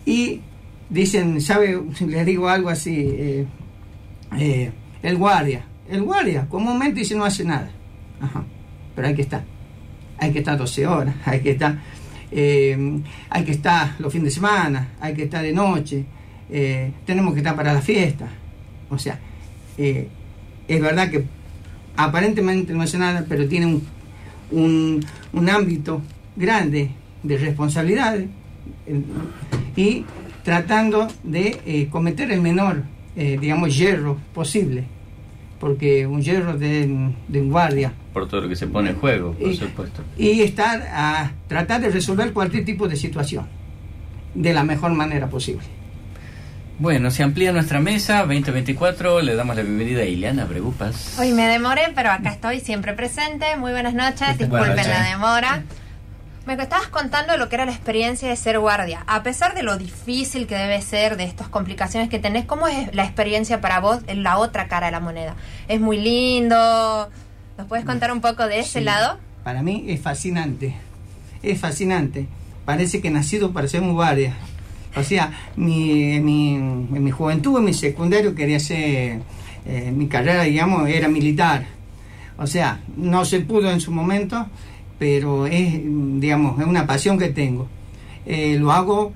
[0.07, 0.41] Y
[0.89, 1.81] dicen, ¿sabe?
[2.07, 3.47] Les digo algo así, eh,
[4.39, 4.73] eh,
[5.03, 5.65] el guardia.
[5.89, 7.71] El guardia comúnmente dice no hace nada.
[8.21, 8.45] Ajá.
[8.95, 9.45] Pero hay que estar.
[10.19, 11.79] Hay que estar 12 horas, hay que estar,
[12.33, 16.05] eh, hay que estar los fines de semana, hay que estar de noche,
[16.51, 18.29] eh, tenemos que estar para la fiesta.
[18.91, 19.19] O sea,
[19.77, 20.09] eh,
[20.67, 21.25] es verdad que
[21.97, 23.83] aparentemente no hace nada, pero tiene un,
[24.51, 25.01] un,
[25.33, 26.01] un ámbito
[26.37, 26.91] grande
[27.23, 28.27] de responsabilidades
[28.87, 29.03] eh,
[29.77, 30.05] y
[30.45, 32.85] tratando de eh, cometer el menor,
[33.17, 34.85] eh, digamos, hierro posible,
[35.61, 39.33] porque un hierro de, de un guardia Por todo lo que se pone en juego,
[39.35, 40.03] por Y- supuesto.
[40.17, 43.47] y estar a tratar de resolver cualquier tipo de situación
[44.35, 45.63] de la mejor manera posible.
[46.79, 51.19] Bueno, se amplía nuestra mesa, 2024, le damos la bienvenida a Ileana Bregupas.
[51.19, 53.57] Hoy me demoré, pero acá estoy siempre presente.
[53.57, 54.87] Muy buenas noches, disculpen Buenas noches.
[54.89, 55.63] la demora.
[56.47, 59.03] Me estabas contando lo que era la experiencia de ser guardia.
[59.09, 62.95] A pesar de lo difícil que debe ser, de estas complicaciones que tenés, ¿cómo es
[62.95, 65.35] la experiencia para vos en la otra cara de la moneda?
[65.67, 67.11] ¿Es muy lindo?
[67.59, 68.85] ¿Nos puedes contar un poco de ese Sí.
[68.85, 69.19] lado?
[69.43, 70.75] Para mí es fascinante,
[71.43, 72.29] es fascinante.
[72.65, 74.35] Parece que he nacido para ser un guardia.
[74.99, 79.21] O sea, mi, mi, en mi juventud, en mi secundario, quería ser,
[79.67, 81.67] eh, mi carrera, digamos, era militar.
[82.37, 84.47] O sea, no se pudo en su momento,
[84.99, 87.69] pero es, digamos, es una pasión que tengo.
[88.27, 89.13] Eh, lo hago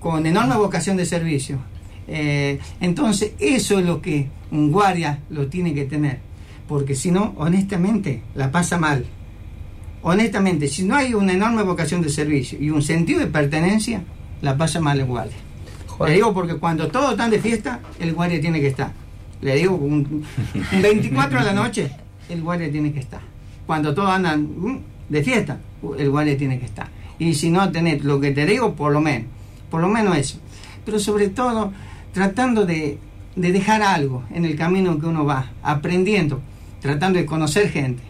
[0.00, 1.58] con enorme vocación de servicio.
[2.06, 6.20] Eh, entonces, eso es lo que un guardia lo tiene que tener.
[6.66, 9.04] Porque si no, honestamente, la pasa mal.
[10.02, 14.02] Honestamente, si no hay una enorme vocación de servicio y un sentido de pertenencia,
[14.42, 15.36] la pasa mal el guardia.
[15.86, 16.10] Joder.
[16.10, 18.92] Le digo porque cuando todos están de fiesta, el guardia tiene que estar.
[19.40, 20.24] Le digo, un,
[20.72, 21.90] un 24 de la noche,
[22.28, 23.20] el guardia tiene que estar.
[23.66, 25.58] Cuando todos andan mm, de fiesta,
[25.98, 26.88] el guardia tiene que estar.
[27.18, 29.28] Y si no tenés lo que te digo, por lo menos.
[29.70, 30.38] Por lo menos eso.
[30.84, 31.72] Pero sobre todo,
[32.12, 32.98] tratando de,
[33.36, 36.40] de dejar algo en el camino que uno va, aprendiendo,
[36.80, 38.02] tratando de conocer gente.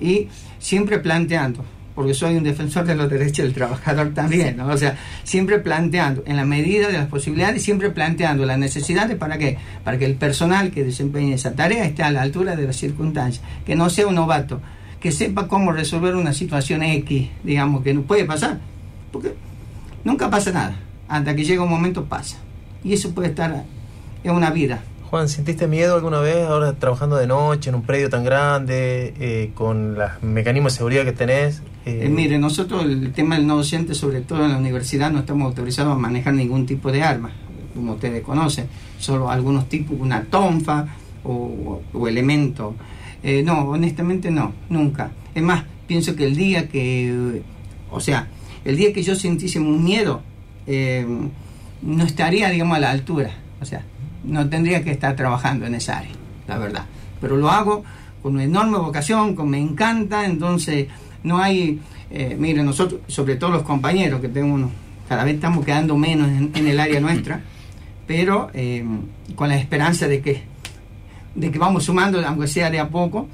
[0.00, 0.28] Y
[0.58, 1.64] siempre planteando,
[1.96, 4.68] porque soy un defensor de los derechos del trabajador también, ¿no?
[4.68, 9.38] O sea, siempre planteando, en la medida de las posibilidades, siempre planteando las necesidades para
[9.38, 9.56] qué?
[9.82, 13.42] Para que el personal que desempeñe esa tarea esté a la altura de las circunstancias,
[13.64, 14.60] que no sea un novato,
[15.00, 18.60] que sepa cómo resolver una situación X, digamos, que no puede pasar,
[19.10, 19.32] porque
[20.04, 20.76] nunca pasa nada,
[21.08, 22.36] hasta que llega un momento pasa.
[22.84, 23.64] Y eso puede estar
[24.22, 24.82] es una vida.
[25.08, 29.52] Juan, ¿sentiste miedo alguna vez ahora trabajando de noche en un predio tan grande, eh,
[29.54, 31.62] con los mecanismos de seguridad que tenés?
[31.88, 35.46] Eh, mire, nosotros el tema del no docente, sobre todo en la universidad, no estamos
[35.46, 37.30] autorizados a manejar ningún tipo de arma,
[37.74, 38.66] como ustedes conocen,
[38.98, 40.84] solo algunos tipos, una tonfa
[41.22, 42.74] o, o elemento.
[43.22, 45.12] Eh, no, honestamente no, nunca.
[45.32, 47.42] Es más, pienso que el día que,
[47.88, 48.26] o sea,
[48.64, 50.22] el día que yo sintiese un miedo,
[50.66, 53.30] no estaría, digamos, a la altura.
[53.60, 53.84] O sea,
[54.24, 56.10] no tendría que estar trabajando en esa área,
[56.48, 56.86] la verdad.
[57.20, 57.84] Pero lo hago
[58.22, 60.88] con una enorme vocación, con me encanta, entonces
[61.26, 64.70] no hay, eh, mire, nosotros, sobre todo los compañeros que tengo
[65.08, 67.40] cada vez estamos quedando menos en, el área nuestra,
[68.06, 68.84] pero eh,
[69.34, 70.42] con la esperanza de que,
[71.34, 73.26] de que vamos sumando, aunque sea de a poco,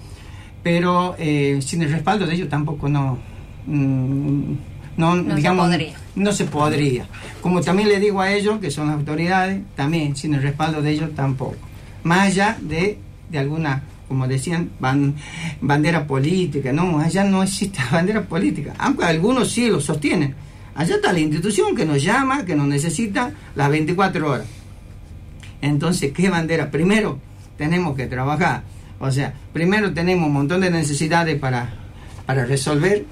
[0.62, 3.18] pero eh, sin el respaldo de ellos tampoco no...
[3.66, 4.55] Mm,
[4.94, 5.96] no, digamos, se podría.
[6.16, 7.07] no se podría.
[7.40, 10.90] Como también le digo a ellos, que son las autoridades, también sin el respaldo de
[10.90, 11.57] ellos tampoco.
[12.05, 12.98] Más allá de,
[13.31, 14.72] de alguna, como decían,
[15.62, 20.35] bandera política, no, allá no existe bandera política, aunque algunos sí lo sostienen.
[20.75, 24.46] Allá está la institución que nos llama, que nos necesita las 24 horas.
[25.62, 26.70] Entonces, ¿qué bandera?
[26.70, 27.20] Primero
[27.57, 28.64] tenemos que trabajar.
[29.01, 31.72] O sea, primero tenemos un montón de necesidades para,
[32.27, 33.07] para resolver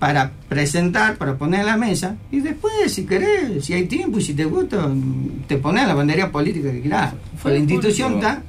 [0.00, 4.22] para presentar, para poner a la mesa, y después, si querés, si hay tiempo y
[4.22, 4.88] si te gusta,
[5.46, 7.14] te pones la bandería política que quieras.
[7.44, 8.42] La institución está.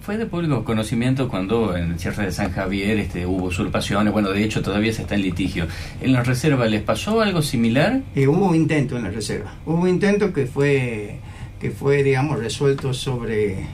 [0.00, 4.30] Fue de público conocimiento cuando en el cierre de San Javier este, hubo usurpaciones, bueno,
[4.30, 5.66] de hecho todavía se está en litigio.
[6.00, 8.00] ¿En la reserva les pasó algo similar?
[8.14, 11.18] Eh, hubo intento en la reserva, hubo intento que fue,
[11.60, 13.66] que fue digamos, resuelto sobre,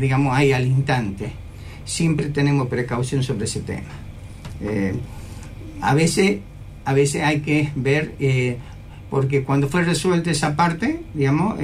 [0.00, 1.30] digamos, ahí al instante.
[1.84, 3.82] Siempre tenemos precaución sobre ese tema.
[4.62, 4.94] Eh,
[5.82, 6.38] a veces,
[6.86, 8.56] a veces hay que ver, eh,
[9.10, 11.58] porque cuando fue resuelta esa parte, digamos,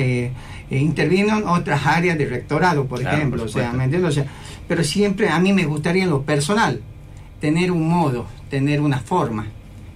[0.70, 4.26] eh, eh, intervino en otras áreas de rectorado, por ejemplo, o sea, ¿me O sea,
[4.68, 6.80] pero siempre a mí me gustaría en lo personal
[7.40, 9.46] tener un modo, tener una forma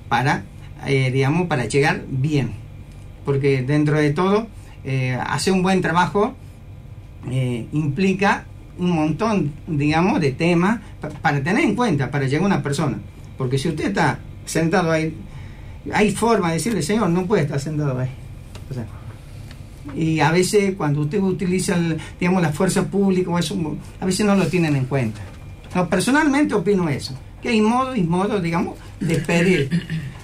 [0.08, 0.44] para,
[0.86, 2.52] digamos, para llegar bien,
[3.24, 4.46] porque dentro de todo,
[5.26, 6.34] hacer un buen trabajo
[7.72, 8.44] implica
[8.78, 10.80] un montón, digamos, de temas
[11.22, 12.98] para tener en cuenta, para llegar a una persona.
[13.36, 15.16] Porque si usted está sentado ahí,
[15.92, 18.10] hay forma de decirle, Señor, no puede estar sentado ahí.
[19.96, 21.76] Y a veces cuando usted utiliza,
[22.18, 23.56] digamos, la fuerza pública, eso,
[24.00, 25.20] a veces no lo tienen en cuenta.
[25.74, 29.70] No, personalmente opino eso, que hay modo y modo, digamos, de pedir.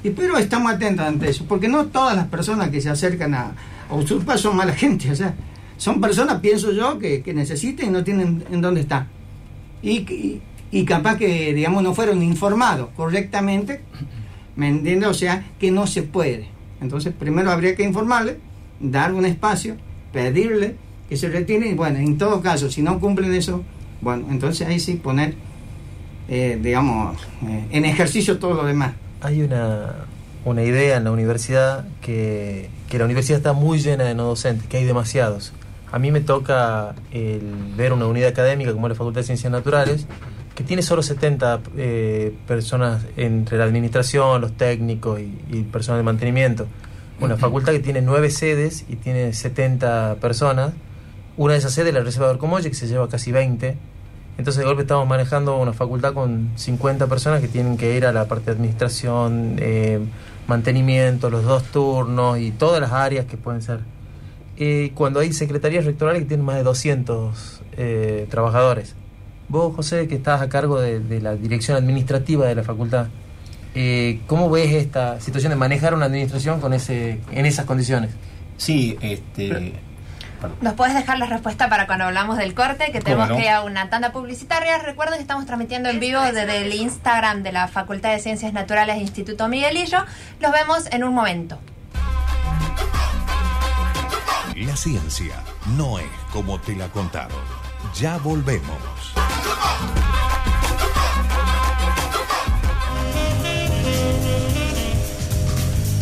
[0.02, 3.52] Y pero estamos atentos ante eso, porque no todas las personas que se acercan a,
[3.88, 5.34] a usurpar son mala gente, o sea,
[5.76, 9.06] son personas, pienso yo, que, que necesitan y no tienen en dónde estar.
[9.82, 10.40] y,
[10.70, 13.80] y capaz que, digamos, no fueron informados correctamente,
[14.56, 15.08] ¿me entiendes?
[15.08, 16.48] O sea, que no se puede.
[16.80, 18.38] Entonces, primero habría que informarle,
[18.80, 19.76] dar un espacio,
[20.12, 20.76] pedirle
[21.08, 23.62] que se retire y, bueno, en todo caso, si no cumplen eso,
[24.00, 25.34] bueno, entonces ahí sí poner,
[26.28, 28.92] eh, digamos, eh, en ejercicio todo lo demás.
[29.20, 30.06] Hay una,
[30.44, 34.66] una idea en la universidad que, que la universidad está muy llena de no docentes,
[34.68, 35.52] que hay demasiados.
[35.92, 37.40] A mí me toca el
[37.76, 40.06] ver una unidad académica como la Facultad de Ciencias Naturales,
[40.54, 46.04] que tiene solo 70 eh, personas entre la administración, los técnicos y, y personal de
[46.04, 46.66] mantenimiento.
[47.20, 50.74] Una facultad que tiene nueve sedes y tiene 70 personas.
[51.36, 53.76] Una de esas sedes es la Reserva de Orcomolle, que se lleva casi 20.
[54.38, 58.12] Entonces, de golpe estamos manejando una facultad con 50 personas que tienen que ir a
[58.12, 59.98] la parte de administración, eh,
[60.46, 63.80] mantenimiento, los dos turnos y todas las áreas que pueden ser.
[64.56, 68.94] Y cuando hay secretarías rectorales que tienen más de 200 eh, trabajadores.
[69.48, 73.06] Vos, José, que estás a cargo de, la dirección administrativa de la facultad,
[73.78, 78.10] eh, ¿cómo ves esta situación de manejar una administración con ese, en esas condiciones?
[78.56, 79.74] Sí, este...
[80.62, 82.90] ¿Nos puedes dejar la respuesta para cuando hablamos del corte?
[82.90, 84.78] Que tenemos que ir a una tanda publicitaria.
[84.78, 88.96] Recuerden que estamos transmitiendo en vivo desde el Instagram de la Facultad de Ciencias Naturales
[88.96, 89.98] Instituto Miguelillo.
[90.40, 91.58] Los vemos en un momento.
[94.54, 95.42] La ciencia
[95.76, 97.36] no es como te la contaron.
[97.94, 99.14] Ya volvemos.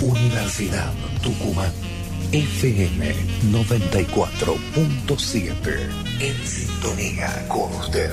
[0.04, 1.72] Universidad Tucumán.
[2.30, 3.14] FM
[3.52, 5.88] 94.7.
[6.20, 8.10] En sintonía con usted.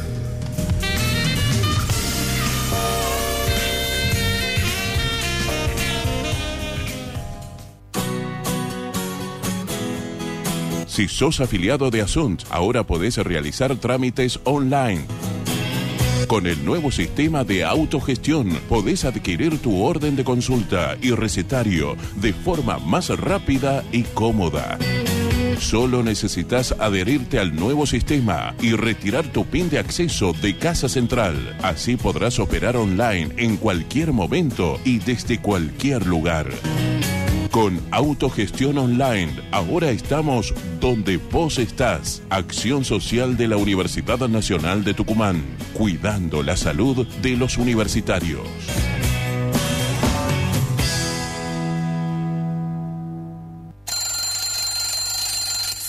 [10.88, 15.06] Si sos afiliado de Asunt, ahora podés realizar trámites online
[16.32, 22.32] con el nuevo sistema de autogestión podés adquirir tu orden de consulta y recetario de
[22.32, 24.78] forma más rápida y cómoda.
[25.60, 31.58] Solo necesitas adherirte al nuevo sistema y retirar tu PIN de acceso de Casa Central.
[31.64, 36.48] Así podrás operar online en cualquier momento y desde cualquier lugar.
[37.52, 42.24] Con Autogestión Online, ahora estamos donde vos estás.
[42.30, 48.40] Acción Social de la Universidad Nacional de Tucumán, cuidando la salud de los universitarios.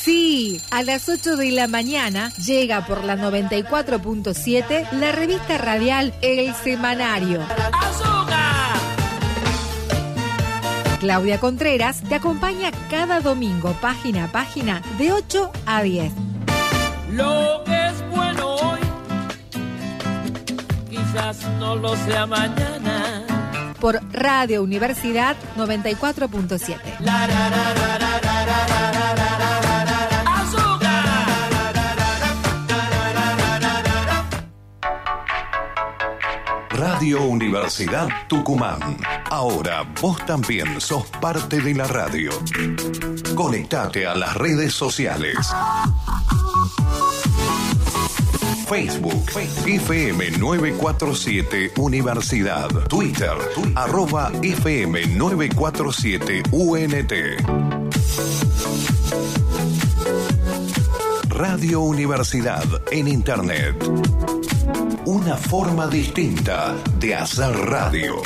[0.03, 6.53] Sí, a las 8 de la mañana llega por la 94.7 la revista radial El
[6.57, 7.39] Semanario.
[11.03, 16.13] Claudia Contreras te acompaña cada domingo, página a página, de 8 a 10.
[17.11, 18.79] Lo que es bueno hoy,
[20.89, 23.25] quizás no lo sea mañana.
[23.81, 26.79] Por Radio Universidad 94.7.
[36.71, 38.79] Radio Universidad Tucumán.
[39.33, 42.31] Ahora vos también sos parte de la radio.
[43.35, 45.39] Conectate a las redes sociales.
[48.69, 49.25] Facebook,
[49.65, 52.69] FM 947 Universidad.
[52.89, 53.33] Twitter,
[53.75, 57.13] arroba FM 947 UNT.
[61.31, 63.83] Radio Universidad en Internet.
[65.07, 68.21] Una forma distinta de hacer radio.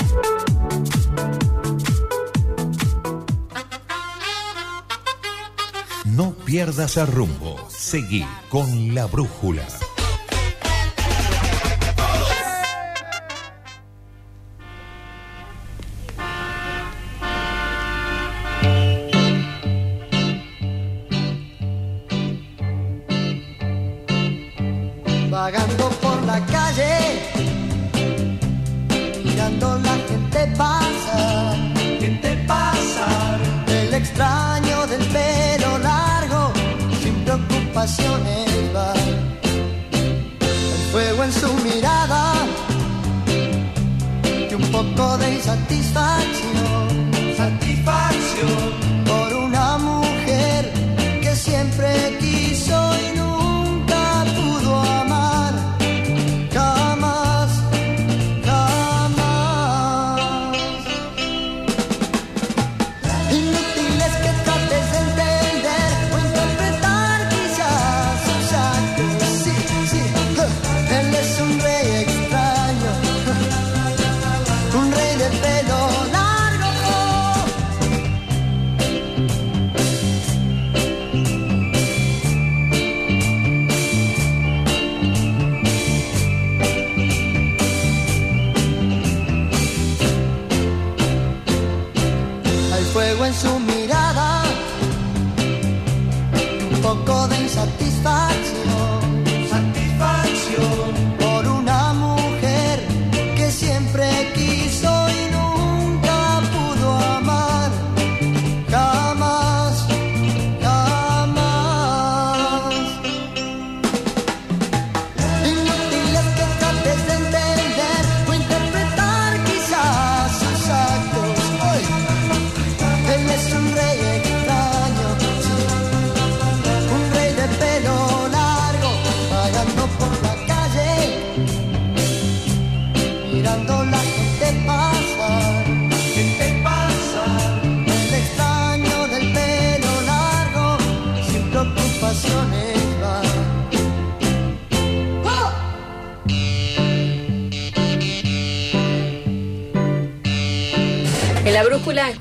[6.46, 7.56] Pierdas el rumbo.
[7.68, 9.66] Seguí con la brújula.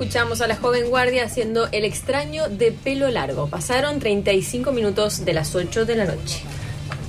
[0.00, 3.46] Escuchamos a la joven guardia haciendo El extraño de pelo largo.
[3.48, 6.42] Pasaron 35 minutos de las 8 de la noche.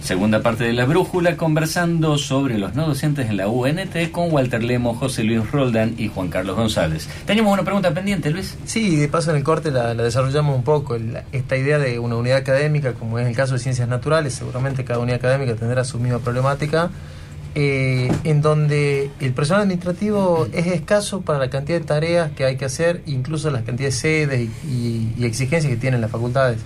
[0.02, 4.64] Segunda parte de la brújula, conversando sobre los no docentes en la UNT con Walter
[4.64, 7.10] Lemo, José Luis Roldán y Juan Carlos González.
[7.26, 8.56] Teníamos una pregunta pendiente, Luis.
[8.64, 10.96] Sí, de paso en el corte la, la desarrollamos un poco.
[10.96, 14.86] el- esta idea de una unidad académica, como es el caso de ciencias naturales, seguramente
[14.86, 16.90] cada unidad académica tendrá su misma problemática,
[17.56, 22.58] eh, en donde el personal administrativo es escaso para la cantidad de tareas que hay
[22.58, 26.60] que hacer, incluso las cantidades de sedes y, exigencias que tienen las facultades.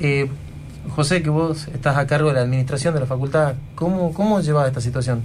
[0.00, 0.28] Eh,
[0.90, 4.68] José, que vos estás a cargo de la administración de la facultad, ¿cómo, cómo llevas
[4.68, 5.22] esta situación?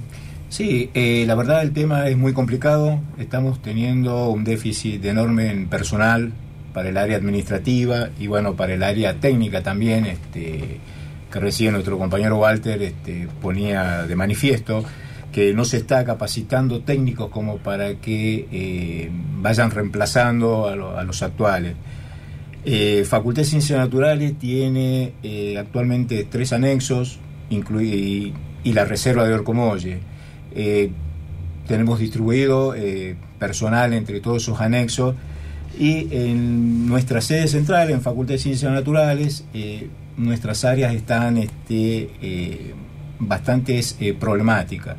[0.49, 2.99] Sí, eh, la verdad el tema es muy complicado.
[3.17, 6.31] Estamos teniendo un déficit enorme en personal
[6.73, 10.79] para el área administrativa y bueno, para el área técnica también, este,
[11.33, 14.85] que recién nuestro compañero Walter este, ponía de manifiesto
[15.31, 19.09] que no se está capacitando técnicos como para que eh,
[19.41, 21.73] vayan reemplazando a, lo- a los actuales.
[22.65, 27.17] Eh, Facultad de Ciencias Naturales tiene eh, actualmente tres anexos
[27.49, 28.31] y,
[28.63, 29.99] y la reserva de Orcomolle.
[31.67, 32.75] Tenemos distribuido
[33.39, 35.15] personal entre todos esos anexos
[35.79, 39.45] y en nuestra sede central, en Facultad de Ciencias Naturales,
[40.17, 42.73] nuestras áreas están este, eh,
[43.19, 44.95] bastante eh, problemáticas.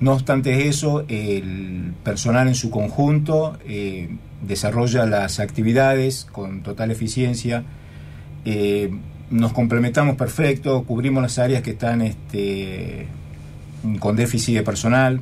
[0.00, 4.08] No obstante eso, el personal en su conjunto eh,
[4.40, 7.64] desarrolla las actividades con total eficiencia.
[9.30, 13.06] Nos complementamos perfecto, cubrimos las áreas que están este,
[13.98, 15.20] con déficit de personal.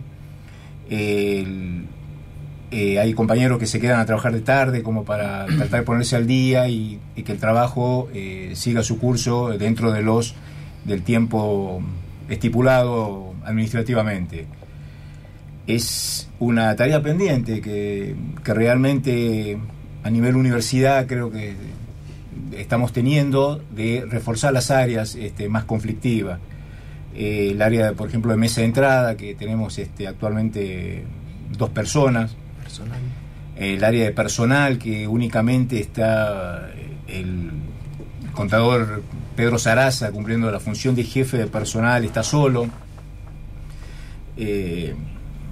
[2.70, 6.16] Eh, hay compañeros que se quedan a trabajar de tarde como para tratar de ponerse
[6.16, 10.34] al día y, y que el trabajo eh, siga su curso dentro de los
[10.84, 11.82] del tiempo
[12.28, 14.46] estipulado administrativamente.
[15.66, 19.58] Es una tarea pendiente que, que realmente
[20.02, 21.54] a nivel universidad creo que
[22.56, 26.38] estamos teniendo de reforzar las áreas este, más conflictivas.
[27.14, 31.04] Eh, el área, por ejemplo, de mesa de entrada, que tenemos este, actualmente
[31.56, 32.36] dos personas.
[33.56, 37.50] El área de personal, que únicamente está eh, el
[38.32, 39.02] contador
[39.34, 42.68] Pedro Saraza cumpliendo la función de jefe de personal, está solo.
[44.36, 44.94] Eh,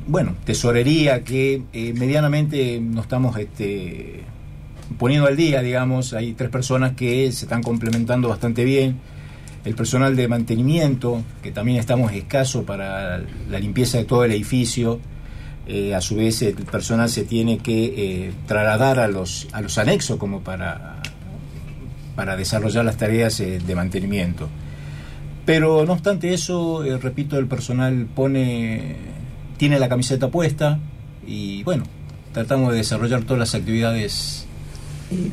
[0.07, 4.21] bueno, tesorería que eh, medianamente nos estamos este,
[4.99, 8.99] poniendo al día, digamos, hay tres personas que se están complementando bastante bien.
[9.65, 15.01] El personal de mantenimiento, que también estamos escaso para la limpieza de todo el edificio.
[15.69, 17.85] Eh, a su vez, el personal se tiene que
[18.27, 21.03] eh, trasladar a los, a los anexos como para,
[22.15, 24.49] para desarrollar las tareas eh, de mantenimiento.
[25.45, 28.97] Pero no obstante eso, repito, el personal pone,
[29.57, 30.79] tiene la camiseta puesta
[31.25, 31.85] y bueno,
[32.33, 34.46] tratamos de desarrollar todas las actividades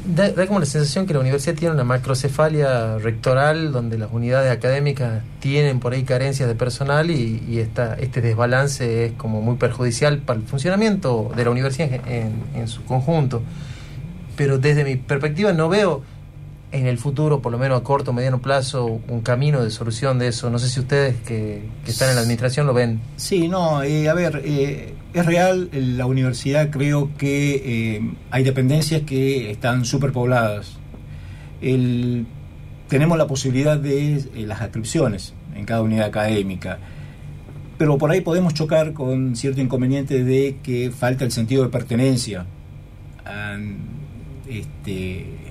[0.05, 4.51] da, da como la sensación que la universidad tiene una macrocefalia rectoral donde las unidades
[4.51, 9.55] académicas tienen por ahí carencias de personal y, y esta, este desbalance es como muy
[9.55, 13.41] perjudicial para el funcionamiento de la universidad en, en- en su conjunto.
[14.36, 16.03] Pero desde mi perspectiva no veo
[16.74, 20.17] en el futuro, por lo menos a corto o mediano plazo, un camino de solución
[20.17, 20.49] de eso.
[20.49, 22.99] No sé si ustedes que, están en la administración lo ven.
[23.15, 27.61] Sí, no, eh, a ver, eh, es real, la universidad creo que
[27.95, 30.80] eh, hay dependencias que están superpobladas.
[31.61, 32.26] El,
[32.88, 36.80] tenemos la posibilidad de las adscripciones en cada unidad académica,
[37.78, 42.47] pero por ahí podemos chocar con cierto inconveniente de que falta el sentido de pertenencia.
[44.47, 45.42] Este,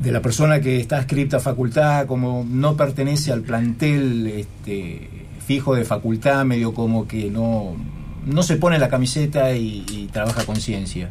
[0.00, 5.08] de la persona que está adscripta a facultad, como no pertenece al plantel este,
[5.46, 7.76] fijo de facultad, medio como que no,
[8.26, 11.10] no se pone la camiseta y, y trabaja con ciencia.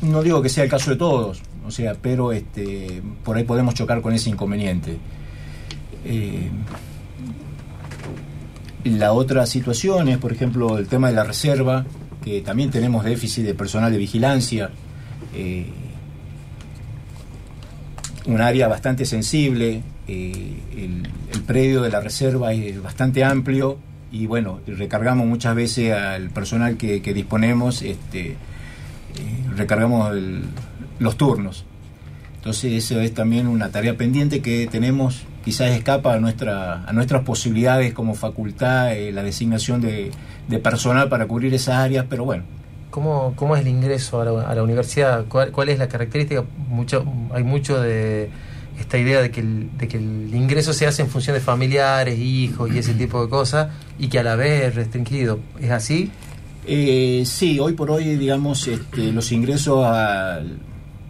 [0.00, 3.74] No digo que sea el caso de todos, o sea, pero este, por ahí podemos
[3.74, 4.96] chocar con ese inconveniente.
[6.06, 6.48] Eh,
[8.84, 11.84] la otra situación es, por ejemplo, el tema de la reserva,
[12.24, 14.70] que también tenemos déficit de personal de vigilancia.
[15.34, 15.66] eh,
[18.28, 21.02] un área bastante sensible, eh, el,
[21.46, 23.78] predio de la reserva es bastante amplio
[24.12, 28.36] y bueno, recargamos muchas veces al personal que, disponemos, este, eh,
[29.56, 30.14] recargamos
[30.98, 31.64] los turnos.
[32.36, 37.22] Entonces eso es también una tarea pendiente que tenemos, quizás escapa a, nuestra, a nuestras
[37.22, 40.10] posibilidades como facultad, eh, la designación de,
[40.48, 42.44] de personal para cubrir esas áreas, pero bueno,
[42.90, 45.26] ¿Cómo, cómo es el ingreso a la, universidad?
[45.28, 46.44] ¿Cuál, cuál es la característica?
[46.68, 48.30] Mucho, hay mucho de
[48.80, 52.18] esta idea de que, el, de que el ingreso se hace en función de familiares,
[52.18, 53.68] hijos y ese tipo de cosas,
[53.98, 55.38] y que a la vez es restringido.
[55.60, 56.10] ¿Es así?
[56.66, 60.58] Eh, sí, hoy por hoy, digamos, este, los ingresos al,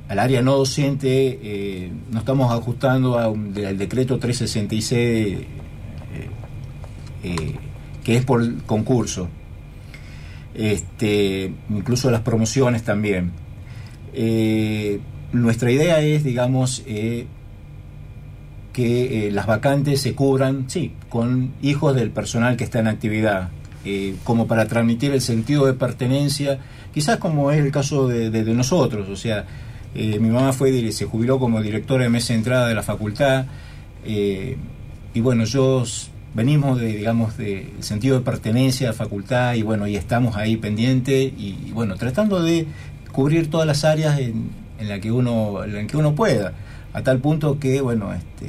[0.09, 5.47] al área no docente eh, nos estamos ajustando a un- al decreto 366, eh,
[7.23, 7.55] eh,
[8.03, 9.29] que es por concurso.
[10.55, 10.88] Este,
[11.71, 13.33] incluso las promociones también.
[14.15, 15.01] Eh,
[15.33, 17.27] nuestra idea es, digamos, eh,
[18.73, 23.51] que eh, las vacantes se cubran, sí, con hijos del personal que está en actividad,
[24.25, 26.59] como para transmitir el sentido de pertenencia,
[26.93, 29.47] quizás como es el caso de, nosotros, o sea,
[29.95, 33.47] mi mamá fue se jubiló como directora de mesa de entrada de la facultad,
[34.05, 35.85] y bueno, yo
[36.35, 40.57] venimos de, digamos, del sentido de pertenencia a la facultad, y bueno, y estamos ahí
[40.57, 42.67] pendientes, y, bueno, tratando de
[43.13, 46.53] cubrir todas las áreas en, en la que uno, en la que uno pueda.
[46.93, 48.47] A tal punto que, bueno, este,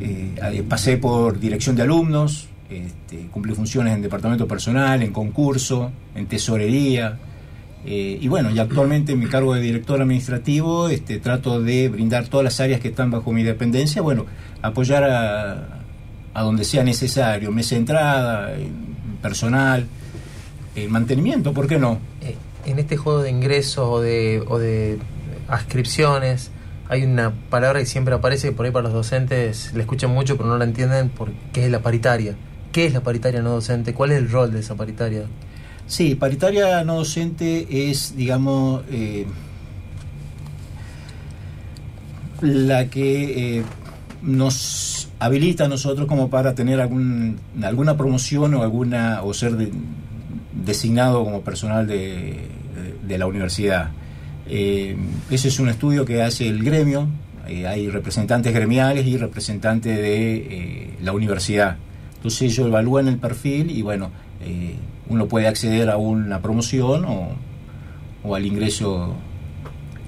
[0.00, 6.26] eh, pasé por dirección de alumnos, este, cumplí funciones en departamento personal, en concurso, en
[6.26, 7.18] tesorería.
[7.84, 12.26] eh, y bueno, y actualmente en mi cargo de director administrativo este, trato de brindar
[12.26, 14.26] todas las áreas que están bajo mi dependencia, bueno,
[14.62, 15.75] apoyar a,
[16.36, 18.50] a donde sea necesario, mesa de entrada,
[19.22, 19.86] personal,
[20.74, 21.98] el mantenimiento, ¿por qué no?
[22.20, 24.98] Eh, en este juego de ingresos o de, o de
[25.48, 26.50] ascripciones
[26.90, 30.36] hay una palabra que siempre aparece que por ahí para los docentes la escuchan mucho
[30.36, 32.36] pero no la entienden porque es la paritaria.
[32.70, 33.94] ¿Qué es la paritaria no docente?
[33.94, 35.22] ¿Cuál es el rol de esa paritaria?
[35.86, 39.24] Sí, paritaria no docente es, digamos, eh,
[42.42, 43.62] la que eh,
[44.20, 49.72] nos habilita a nosotros como para tener algún, alguna promoción o alguna o ser de-
[50.64, 51.96] designado como personal de,
[52.74, 53.90] de- de la universidad.
[54.48, 54.96] Eh,
[55.30, 57.08] ese es un estudio que hace el gremio.
[57.48, 61.76] eh, hay representantes gremiales y representantes de eh, la universidad.
[62.16, 64.10] Entonces ellos evalúan el perfil y bueno,
[64.42, 64.74] eh,
[65.08, 67.28] uno puede acceder a una promoción o,
[68.24, 69.14] o al ingreso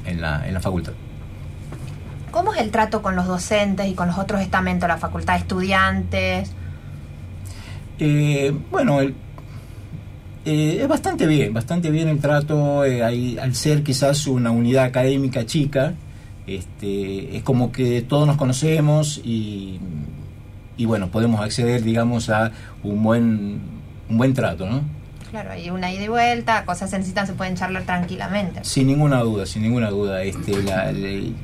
[0.05, 0.93] en la, en la facultad.
[2.31, 5.37] ¿Cómo es el trato con los docentes y con los otros estamentos de la facultad,
[5.37, 6.53] estudiantes?
[7.99, 9.15] Eh, bueno, el-
[10.45, 12.85] eh, es bastante bien, bastante bien el trato.
[12.85, 13.03] eh,
[13.41, 15.95] al ser quizás una unidad académica chica,
[16.47, 19.79] este, es como que todos nos conocemos y,
[20.77, 22.53] y bueno, podemos acceder, digamos, a
[22.83, 23.61] un buen,
[24.09, 24.81] un buen trato, ¿no?
[25.31, 28.61] Claro, hay una ida y vuelta, cosas se necesitan, se pueden charlar tranquilamente.
[28.65, 30.23] Sin ninguna duda, sin ninguna duda.
[30.23, 30.53] Este,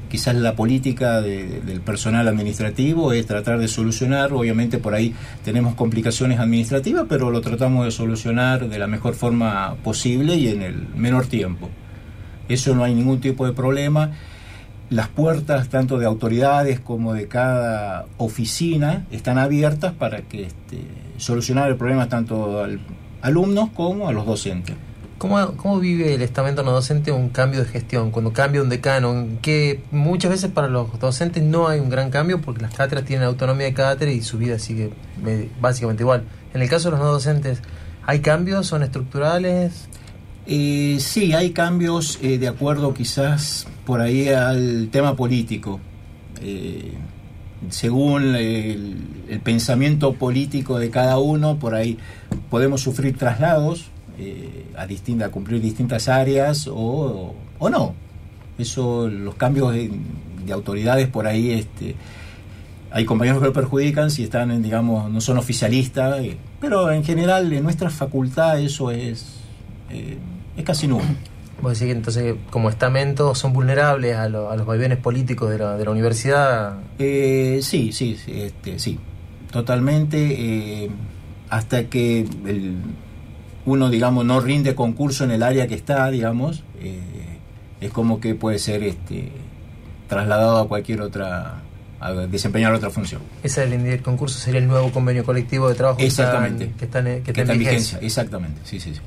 [0.08, 4.32] quizás la política de- del personal administrativo es tratar de solucionar.
[4.32, 5.14] Obviamente por ahí
[5.44, 10.62] tenemos complicaciones administrativas, pero lo tratamos de solucionar de la mejor forma posible y en
[10.62, 11.68] el menor tiempo.
[12.48, 14.12] Eso no hay ningún tipo de problema.
[14.88, 20.78] Las puertas tanto de autoridades como de cada oficina están abiertas para que este,
[21.18, 22.80] solucionar el problema tanto al
[23.24, 24.76] alumnos como a los docentes.
[25.18, 28.10] ¿Cómo, ¿Cómo vive el estamento no docente un cambio de gestión?
[28.10, 32.40] Cuando cambia un decano, que muchas veces para los docentes no hay un gran cambio
[32.42, 34.90] porque las cátedras tienen autonomía de cátedra y su vida sigue
[35.22, 36.24] me- básicamente igual.
[36.52, 37.60] En el caso de los no docentes,
[38.04, 38.66] ¿hay cambios?
[38.66, 39.88] ¿Son estructurales?
[40.46, 45.80] Eh, sí, hay cambios eh, de acuerdo quizás por ahí al tema político.
[46.42, 46.92] Eh,
[47.70, 48.96] según el,
[49.28, 51.98] el pensamiento político de cada uno, por ahí
[52.50, 53.86] podemos sufrir traslados
[54.18, 57.94] eh, a, distinta, a cumplir distintas áreas o, o no.
[58.58, 59.90] Eso, los cambios de,
[60.44, 61.96] de autoridades por ahí, este,
[62.90, 67.02] hay compañeros que lo perjudican si están, en, digamos, no son oficialistas, eh, pero en
[67.02, 69.40] general en nuestra facultad eso es,
[69.90, 70.16] eh,
[70.56, 71.04] es casi nulo.
[71.64, 75.58] Vos decís que entonces como estamento son vulnerables a, lo- a los vaivenes políticos de
[75.58, 76.76] la, de la universidad.
[76.98, 78.98] Eh, sí, sí, sí, este, sí,
[79.50, 80.18] totalmente.
[80.84, 80.90] eh,
[81.50, 82.76] hasta que el-
[83.66, 87.00] uno, digamos, no rinde concurso en el área que está, digamos, eh,
[87.80, 89.30] es como que puede ser este,
[90.08, 91.62] trasladado a cualquier otra,
[92.00, 93.22] a desempeñar otra función.
[93.42, 96.72] Ese el concurso sería el nuevo convenio colectivo de trabajo que está en- Exactamente.
[96.78, 97.98] que está en, que está en está en vigencia.
[97.98, 99.00] vigencia, exactamente, sí, sí, sí.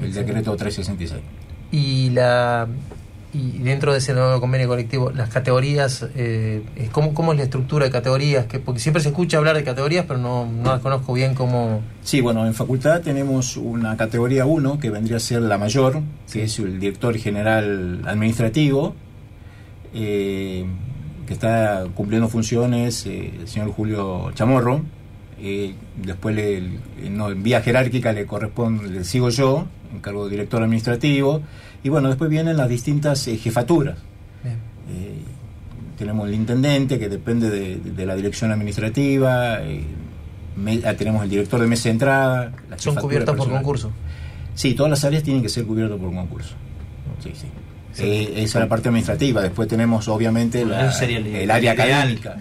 [0.00, 1.22] El decreto 366.
[1.72, 2.66] Y la
[3.34, 7.84] y dentro de ese nuevo convenio colectivo, las categorías, eh, ¿cómo, ¿cómo es la estructura
[7.84, 8.46] de categorías?
[8.46, 11.82] Que, porque siempre se escucha hablar de categorías, pero no, no las conozco bien cómo...
[12.02, 16.00] Sí, bueno, en facultad tenemos una categoría 1 que vendría a ser la mayor,
[16.32, 18.94] que es el director general administrativo,
[19.92, 20.64] eh,
[21.26, 24.80] que está cumpliendo funciones eh, el señor Julio Chamorro.
[25.38, 26.62] Eh, después, le-
[27.10, 31.42] no, en vía jerárquica le corresponde, le sigo yo, en cargo de director administrativo.
[31.82, 33.96] Y bueno, después vienen las distintas eh, jefaturas.
[34.42, 34.56] Bien.
[34.90, 35.18] Eh,
[35.98, 39.82] tenemos el intendente que depende de, de la dirección administrativa, eh,
[40.56, 42.52] me- ah, tenemos el director de mesa de entrada.
[42.68, 43.90] la Son cubiertas por concurso.
[44.54, 46.54] Sí, todas las áreas tienen que ser cubiertas por concurso.
[47.22, 47.46] Sí, sí.
[47.98, 49.40] Eh, esa es la parte administrativa.
[49.42, 51.92] Después tenemos, obviamente, la- el- el área el ideal.
[52.00, 52.36] académica.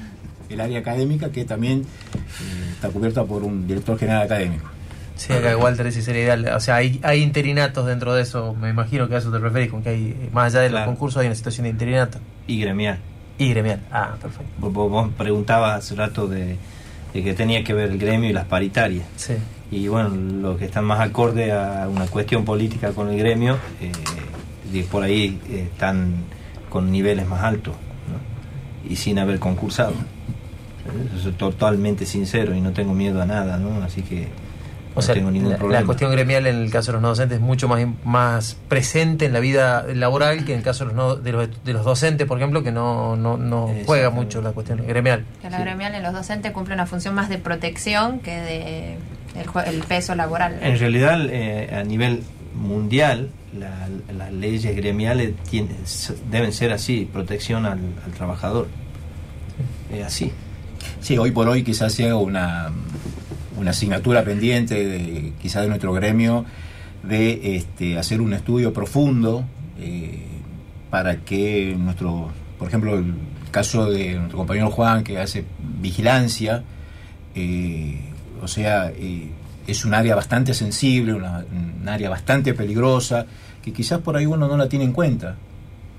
[0.49, 4.69] El área académica que también eh, está cubierta por un director general académico.
[5.15, 6.45] Sí, acá Walter ese sería ideal.
[6.55, 8.53] O sea, hay, hay interinatos dentro de eso.
[8.53, 10.91] Me imagino que a eso te referís, con que hay, más allá de los Claro.
[10.91, 12.19] concursos, hay una situación de interinato.
[12.47, 12.99] Y gremial.
[13.37, 13.79] Y gremial.
[13.91, 14.51] Ah, perfecto.
[14.69, 16.57] Vos, preguntabas hace rato de,
[17.13, 19.05] de que tenía que ver el gremio y las paritarias.
[19.15, 19.33] Sí.
[19.71, 24.85] Y bueno, los que están más acorde a una cuestión política con el gremio, eh,
[24.91, 26.13] por ahí eh, están
[26.69, 28.91] con niveles más altos ¿no?
[28.91, 29.93] y sin haber concursado.
[31.13, 33.81] Eso soy totalmente sincero y no tengo miedo a nada, ¿no?
[33.83, 34.27] Así que
[34.97, 35.81] O sea, tengo ningún la, problema.
[35.81, 39.25] la cuestión gremial en el caso de los no docentes es mucho más, más presente
[39.25, 41.83] en la vida laboral que en el caso de los, no- de los, de los
[41.83, 45.25] docentes, por ejemplo, que no, no, no juega mucho la cuestión gremial.
[45.41, 48.97] Que la gremial en los docentes cumple una función más de protección que de
[49.67, 50.57] el, peso laboral.
[50.61, 52.23] En realidad, eh, a nivel
[52.53, 53.29] mundial,
[53.59, 55.75] la- las leyes gremiales tienen-
[56.31, 58.67] deben ser así, protección al, al trabajador.
[59.93, 60.31] Es así.
[61.01, 62.71] Sí, hoy por hoy quizás sea una,
[63.57, 66.45] una asignatura pendiente, de, quizás de nuestro gremio,
[67.03, 69.45] de este, hacer un estudio profundo
[69.79, 70.23] eh,
[70.89, 73.13] para que nuestro, por ejemplo, el
[73.51, 75.45] caso de nuestro compañero Juan, que hace
[75.81, 76.63] vigilancia,
[77.35, 77.99] eh,
[78.41, 79.29] o sea, eh,
[79.67, 83.25] es un área bastante sensible, una, un área bastante peligrosa,
[83.63, 85.35] que quizás por ahí uno no la tiene en cuenta.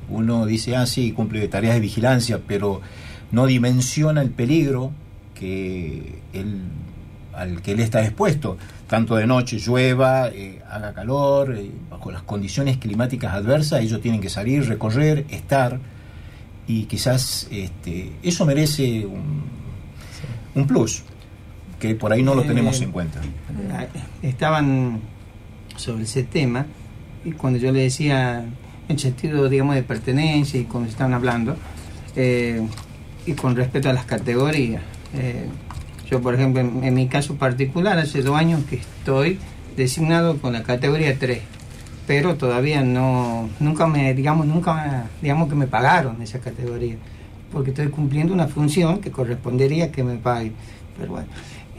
[0.08, 2.80] Uno dice, ah, sí, cumple tareas de vigilancia, pero
[3.32, 4.92] no dimensiona el peligro
[5.34, 6.60] que él,
[7.36, 8.56] al que él está expuesto,
[8.88, 14.20] tanto de noche, llueva, eh, haga calor, eh, bajo las condiciones climáticas adversas, ellos tienen
[14.20, 15.78] que salir, recorrer, estar,
[16.66, 19.44] y quizás este, eso merece un,
[20.54, 21.02] un plus,
[21.78, 23.20] que por ahí no lo Eh, tenemos en cuenta.
[24.22, 25.00] estaban
[25.76, 26.66] sobre ese tema
[27.24, 28.44] y cuando yo le decía
[28.88, 31.56] en sentido digamos de pertenencia y cuando estaban hablando
[32.14, 32.66] eh,
[33.26, 34.82] y con respecto a las categorías
[36.10, 39.38] yo por ejemplo en, mi caso particular hace dos años que estoy
[39.76, 41.40] designado con la categoría 3
[42.06, 46.96] pero todavía no nunca me digamos nunca digamos que me pagaron esa categoría
[47.52, 50.54] porque estoy cumpliendo una función que correspondería que me paguen
[50.98, 51.28] pero bueno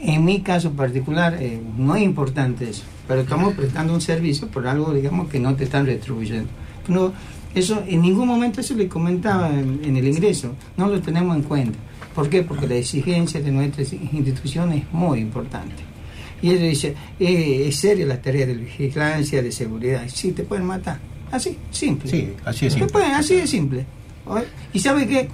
[0.00, 4.66] en mi caso particular eh, no es importante eso, pero estamos prestando un servicio por
[4.66, 6.48] algo, digamos, que no te están retribuyendo.
[6.86, 7.12] No,
[7.54, 11.42] eso en ningún momento eso le comentaba en, en el ingreso, no lo tenemos en
[11.42, 11.78] cuenta.
[12.18, 12.42] ¿Por qué?
[12.42, 15.84] Porque la exigencia de nuestras instituciones es muy importante.
[16.42, 20.02] Y él dice, eh, es serio la tarea de vigilancia, de seguridad.
[20.12, 20.98] Sí, te pueden matar.
[21.30, 22.10] Así, simple.
[22.10, 22.92] Sí, así es Te simple.
[22.92, 23.86] pueden- así de simple.
[24.72, 25.28] Y sabe que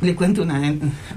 [0.00, 0.62] le cuento una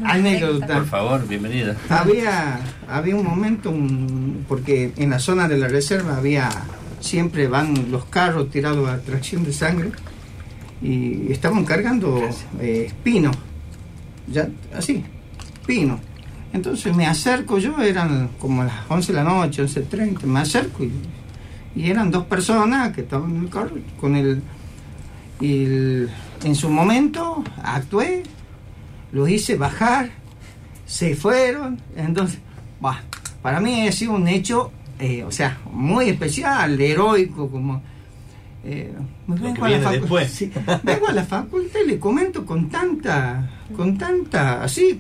[0.04, 0.74] anécdota.
[0.74, 1.76] Por favor, bienvenida.
[1.88, 6.50] Había, había un momento, un- porque en la zona de la reserva había,
[7.00, 9.91] siempre van los carros tirados a tracción de sangre
[10.82, 12.22] y estaban cargando
[12.60, 13.30] eh, pino,
[14.34, 15.04] ya así,
[15.66, 16.00] pino.
[16.52, 20.92] Entonces me acerco yo, eran como las 11 de la noche, 11.30, me acerco y,
[21.76, 24.42] y eran dos personas que estaban en el carro con el...
[25.42, 26.10] El-
[26.44, 28.24] en su momento actué,
[29.14, 30.10] los hice bajar,
[30.86, 32.40] se fueron, entonces,
[33.42, 37.82] para mí ha sido un hecho, eh, o sea, muy especial, heroico, como...
[38.64, 38.93] eh,
[39.28, 40.32] Lo vengo, a la viene facu- después.
[40.32, 40.51] sí,
[40.84, 44.99] vengo a la facultad y le comento con tanta, con tanta, así,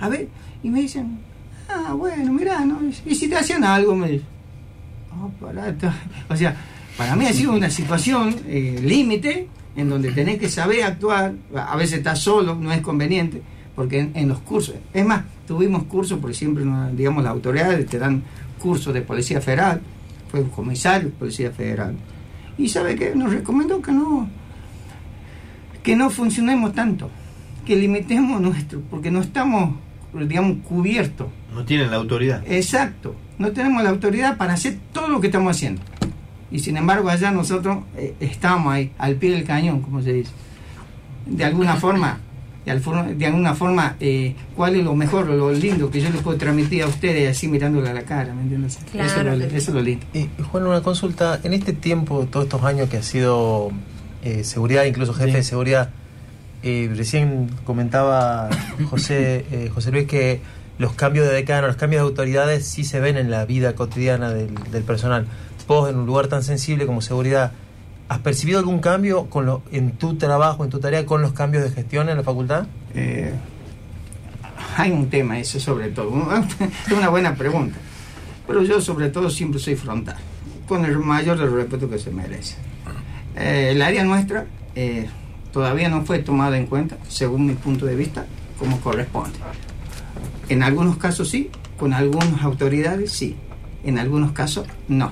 [0.00, 0.28] a ver,
[0.62, 1.18] y me dicen,
[1.68, 2.80] ah, bueno, mira, ¿no?
[3.06, 4.26] y si te hacían algo, me dicen,
[5.12, 5.94] "Ah, pará, ta".
[6.28, 6.56] o sea,
[6.96, 11.76] para mí ha sido una situación eh, límite en donde tenés que saber actuar, a
[11.76, 13.42] veces estás solo, no es conveniente,
[13.74, 17.98] porque en, en los cursos, es más, tuvimos cursos, por siempre, digamos, las autoridades te
[17.98, 18.22] dan
[18.58, 19.80] cursos de policía federal,
[20.30, 21.94] fue un comisario de policía federal,
[22.58, 24.28] y sabe que nos recomendó que no,
[25.82, 27.10] que no funcionemos tanto,
[27.64, 29.74] que limitemos nuestro, porque no estamos,
[30.12, 31.28] digamos, cubiertos.
[31.52, 32.42] No tienen la autoridad.
[32.46, 35.82] Exacto, no tenemos la autoridad para hacer todo lo que estamos haciendo.
[36.50, 40.30] Y sin embargo allá nosotros eh, estamos ahí, al pie del cañón, como se dice.
[41.26, 42.20] De alguna forma,
[42.64, 46.10] de, al forma- de alguna forma, eh, ¿cuál es lo mejor, lo lindo que yo
[46.10, 48.32] les puedo transmitir a ustedes así mirándole a la cara?
[48.34, 48.78] ¿Me entiendes?
[48.90, 50.06] Claro eso, es lo, eso es lo lindo.
[50.14, 51.40] Y Juan, una consulta.
[51.44, 53.70] En este tiempo, todos estos años que ha sido
[54.22, 55.90] eh, seguridad, incluso jefe de seguridad,
[56.62, 58.48] eh, recién comentaba
[58.88, 60.40] José, eh, José Luis que
[60.78, 64.30] los cambios de decano, los cambios de autoridades sí se ven en la vida cotidiana
[64.30, 65.26] del, del personal.
[65.68, 67.52] Vos, en un lugar tan sensible como seguridad,
[68.14, 69.28] ¿has percibido algún cambio
[69.72, 72.66] en tu trabajo, en tu tarea, con los cambios de gestión en la facultad?
[72.94, 73.32] Eh,
[74.76, 76.12] hay un tema ese sobre todo.
[76.86, 77.76] Es una buena pregunta.
[78.46, 80.16] Pero yo sobre todo siempre soy frontal,
[80.68, 82.54] con el mayor respeto que se merece.
[83.36, 84.46] Eh, el área nuestra
[84.76, 85.08] eh,
[85.52, 88.26] todavía no fue tomada en cuenta, según mi punto de vista,
[88.60, 89.38] como corresponde.
[90.48, 93.34] En algunos casos sí, con algunas autoridades sí,
[93.82, 95.10] en algunos casos no.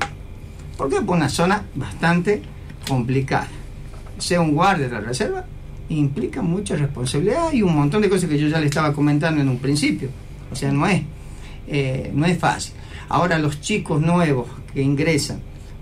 [0.77, 2.43] Porque es una zona bastante
[2.89, 3.49] complicada.
[4.19, 5.45] Sea un guardia de la reserva,
[5.89, 9.49] implica mucha responsabilidad y un montón de cosas que yo ya le estaba comentando en
[9.49, 10.09] un principio.
[10.51, 11.03] O sea, no es,
[11.67, 12.75] eh, no es fácil.
[13.09, 15.41] Ahora los chicos nuevos que ingresan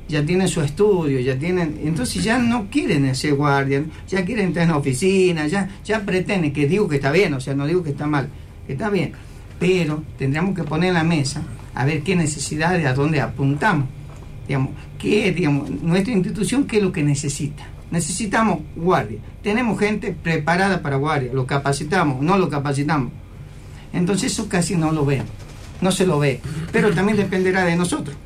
[0.09, 4.65] ya tienen su estudio, ya tienen, entonces ya no quieren ser guardia, ya quieren estar
[4.65, 7.85] en la oficina, ya, ya pretenden, que digo que está bien, o sea, no digo
[7.85, 8.29] que está mal,
[8.67, 9.13] que está bien,
[9.61, 11.43] pero tendríamos que poner en la mesa
[11.75, 13.87] a ver qué necesidades, a dónde apuntamos.
[14.49, 17.67] Digamos, qué, digamos, nuestra institución, qué es lo que necesita.
[17.91, 19.19] Necesitamos guardia.
[19.43, 21.33] Tenemos gente preparada para guardia.
[21.33, 23.13] Lo capacitamos, no lo capacitamos.
[23.93, 25.31] Entonces eso casi no lo vemos.
[25.81, 26.41] No se lo ve.
[26.71, 28.17] Pero también dependerá de nosotros.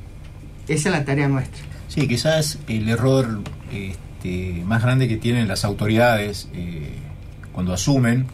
[0.69, 1.63] Esa es la tarea nuestra.
[1.89, 6.91] Sí, quizás el error este, más grande que tienen las autoridades eh,
[7.53, 8.27] cuando asumen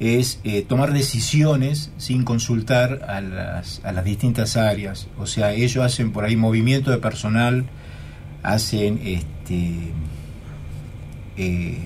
[0.00, 5.08] es eh, tomar decisiones sin consultar a las, a las distintas áreas.
[5.18, 7.66] O sea, ellos hacen por ahí movimiento de personal,
[8.42, 9.92] hacen este,
[11.36, 11.78] eh,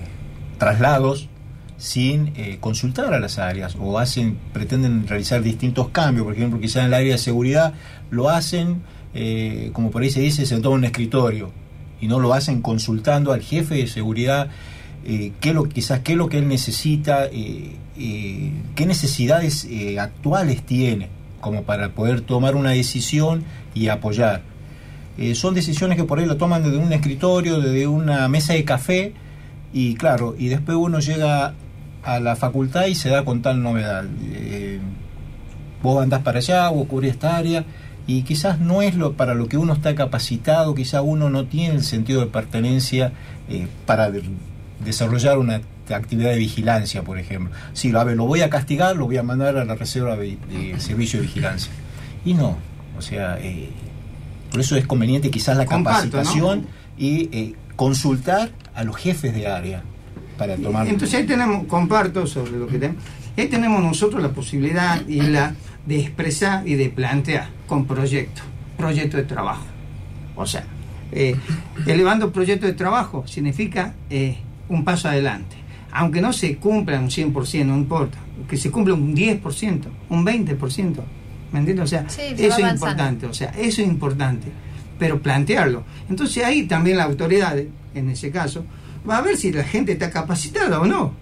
[0.57, 1.29] traslados
[1.77, 6.77] sin eh, consultar a las áreas o hacen pretenden realizar distintos cambios por ejemplo quizás
[6.77, 7.73] en el área de seguridad
[8.09, 8.81] lo hacen
[9.13, 11.51] eh, como por ahí se dice se toma un escritorio
[11.99, 14.49] y no lo hacen consultando al jefe de seguridad
[15.05, 19.99] eh, qué lo quizás qué es lo que él necesita eh, eh, qué necesidades eh,
[19.99, 21.09] actuales tiene
[21.41, 23.43] como para poder tomar una decisión
[23.73, 24.41] y apoyar
[25.35, 29.13] son decisiones que por ahí lo toman desde un escritorio desde una mesa de café
[29.71, 31.53] y claro, y después uno llega
[32.03, 34.05] a la facultad y se da con tal novedad.
[35.81, 37.65] Vos andás para allá, vos cubrís esta área,
[38.05, 41.75] y quizás no es lo para lo que uno está capacitado, quizás uno no tiene
[41.75, 43.11] el sentido de pertenencia
[43.85, 44.11] para
[44.83, 47.53] desarrollar una actividad de vigilancia, por ejemplo.
[47.73, 50.15] Si lo, a ver, lo voy a castigar, lo voy a mandar a la reserva
[50.15, 51.71] de, de servicio de vigilancia.
[52.25, 52.57] Y no,
[52.97, 53.69] o sea, eh,
[54.51, 56.67] por eso es conveniente quizás la Comparto, capacitación
[56.97, 59.83] y eh, consultar a los jefes de área
[60.37, 63.03] para tomar Entonces ahí tenemos, comparto sobre lo que tenemos,
[63.37, 65.55] ahí tenemos nosotros la posibilidad y la
[65.85, 68.43] de expresar y de plantear con proyectos,
[68.77, 69.65] proyecto de trabajo.
[70.35, 70.65] O sea,
[71.11, 71.35] eh,
[71.85, 73.93] elevando proyecto de trabajo significa
[74.69, 75.55] un paso adelante.
[75.91, 78.17] Aunque no se cumpla un 100%, no importa,
[78.49, 80.99] que se cumpla un 10%, un 20%.
[81.51, 81.83] ¿Me entiendes?
[81.83, 84.47] O sea, Sí, se va eso es importante, o sea, eso es importante,
[84.97, 85.83] pero plantearlo.
[86.09, 87.55] Entonces ahí también la autoridad,
[87.93, 88.65] en ese caso,
[89.07, 91.13] va a ver si la gente está capacitada o no.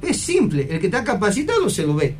[0.00, 2.14] Es simple, el que está capacitado se lo ve.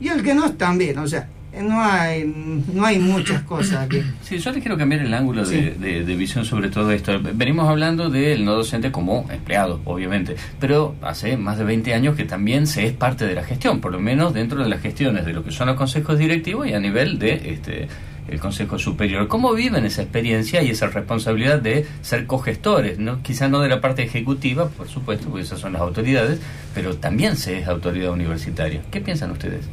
[0.00, 1.28] Y el que no también, o sea,
[1.62, 2.24] no hay,
[2.72, 4.02] no hay muchas cosas aquí.
[4.22, 7.20] Sí, yo les quiero cambiar el ángulo de- de visión sobre todo esto.
[7.34, 12.24] Venimos hablando del no docente como empleado, obviamente, pero hace más de 20 años que
[12.24, 15.32] también se es parte de la gestión, por lo menos dentro de las gestiones de
[15.32, 17.88] lo que son los consejos directivos y a nivel de este
[18.26, 19.28] el Consejo Superior.
[19.28, 22.98] ¿Cómo viven esa experiencia y esa responsabilidad de ser cogestores?
[22.98, 23.20] ¿no?
[23.22, 26.40] Quizá no de la parte ejecutiva, por supuesto, porque esas son las autoridades,
[26.74, 28.80] pero también se es autoridad universitaria.
[28.90, 29.66] ¿Qué piensan ustedes?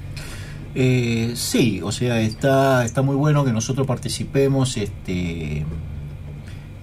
[0.73, 5.65] Eh, sí, o sea, está, está muy bueno que nosotros participemos este,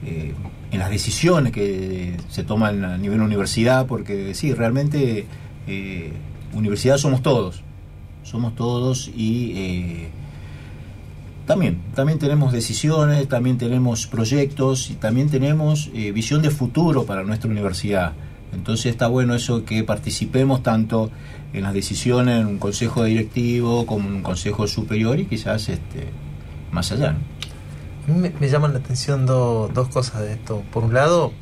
[0.04, 0.34] eh,
[0.70, 5.26] en las decisiones que se toman a nivel universidad, porque sí, realmente
[5.66, 6.12] eh,
[6.52, 7.62] universidad somos todos,
[8.22, 10.08] somos todos y eh,
[11.46, 17.50] también, también tenemos decisiones, también tenemos proyectos y también tenemos visión de futuro para nuestra
[17.50, 18.12] universidad.
[18.52, 21.10] Entonces está bueno eso que participemos tanto
[21.52, 26.08] en las decisiones en un consejo directivo como un consejo superior y quizás este,
[26.70, 27.16] más allá.
[28.06, 30.62] A mí me, llaman la atención do- dos cosas de esto.
[30.72, 31.32] Por un lado,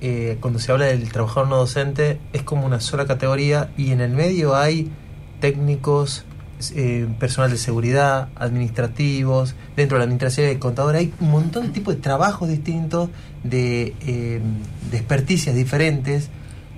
[0.00, 4.00] eh, cuando se habla del trabajador no docente, es como una sola categoría y en
[4.00, 4.90] el medio hay
[5.40, 6.24] técnicos,
[6.74, 11.68] eh, personal de seguridad, administrativos, dentro de la administración y contador hay un montón de
[11.70, 13.10] tipos de trabajos distintos,
[13.42, 14.40] de, eh,
[14.90, 16.30] de experticias diferentes.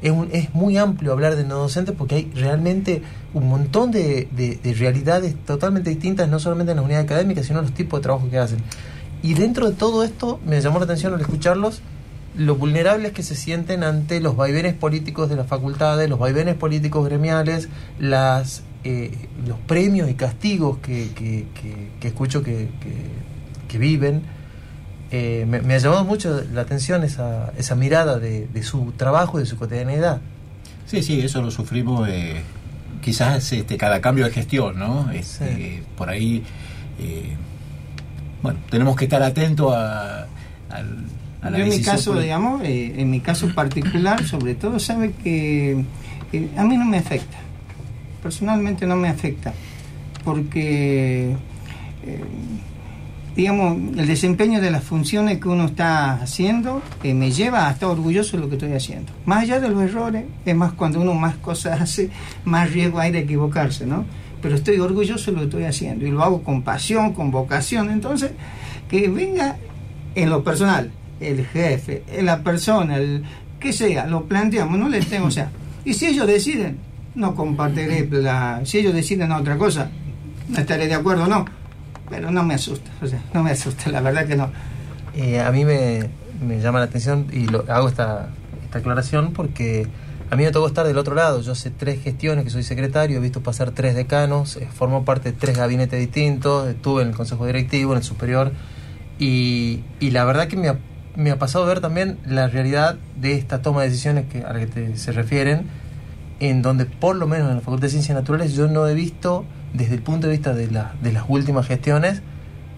[0.05, 3.03] Es, un- es muy amplio hablar de no docente porque hay realmente
[3.33, 7.61] un montón de, de- de realidades totalmente distintas, no solamente en las unidades académicas, sino
[7.61, 8.59] en los tipos de trabajo que hacen.
[9.23, 11.81] Y dentro de todo esto, me llamó la atención al escucharlos,
[12.37, 17.07] lo vulnerables que se sienten ante los vaivenes políticos de las facultades, los vaivenes políticos
[17.07, 19.11] gremiales, las, eh,
[19.47, 22.69] los premios y castigos que, que, que- que escucho que
[23.79, 24.23] viven.
[25.11, 29.39] Eh, me, me ha llamado mucho la atención esa, esa mirada de, de su trabajo
[29.39, 30.21] y de su cotidianidad.
[30.87, 32.43] Sí, sí, eso lo sufrimos eh,
[33.05, 35.11] quizás este, cada cambio de gestión, ¿no?
[35.13, 36.43] Este, Por ahí,
[36.99, 37.35] eh,
[38.43, 40.27] bueno, tenemos que estar atentos a,
[41.43, 45.85] la Yo en mi caso, digamos, eh, en mi caso particular, sobre todo, sabe que
[46.33, 47.37] eh, a mí no me afecta.
[48.23, 49.53] Personalmente no me afecta.
[50.25, 51.37] Porque,
[52.07, 52.25] eh,
[53.37, 57.89] digamos, el desempeño de las funciones que uno está haciendo eh, me lleva a estar
[57.89, 59.13] orgulloso de lo que estoy haciendo.
[59.27, 62.11] Más allá de los errores, es más cuando uno más cosas hace,
[62.45, 64.05] más riesgo hay de equivocarse, ¿no?
[64.41, 67.91] Pero estoy orgulloso de lo que estoy haciendo y lo hago con pasión, con vocación.
[67.91, 68.33] Entonces,
[68.89, 69.57] que venga
[70.15, 73.25] en lo personal, el jefe, la persona, el
[73.59, 75.51] que sea, lo planteamos, no les tengo, o sea,
[75.85, 76.79] y si ellos deciden,
[77.15, 79.91] no compartiré la, si ellos deciden otra cosa,
[80.49, 81.47] no estaré de acuerdo, no,
[82.11, 84.51] pero no me asusta, o sea, no me asusta, la verdad que no.
[85.15, 86.09] Eh, a mí me,
[86.45, 88.29] me llama la atención y lo, hago esta,
[88.65, 89.87] esta aclaración porque
[90.31, 91.41] a mí me tocó estar del otro lado.
[91.41, 95.33] Yo hace tres gestiones que soy secretario, he visto pasar tres decanos, eh, formo parte
[95.33, 98.53] de tres gabinetes distintos, estuve en el consejo directivo, en el superior,
[99.19, 100.79] y, y la verdad que me ha,
[101.17, 104.59] me ha pasado ver también la realidad de esta toma de decisiones que, a la
[104.61, 105.67] que te- se refieren,
[106.41, 109.45] en donde por lo menos en la Facultad de Ciencias Naturales yo no he visto,
[109.75, 112.23] desde el punto de vista de, la- de las últimas gestiones,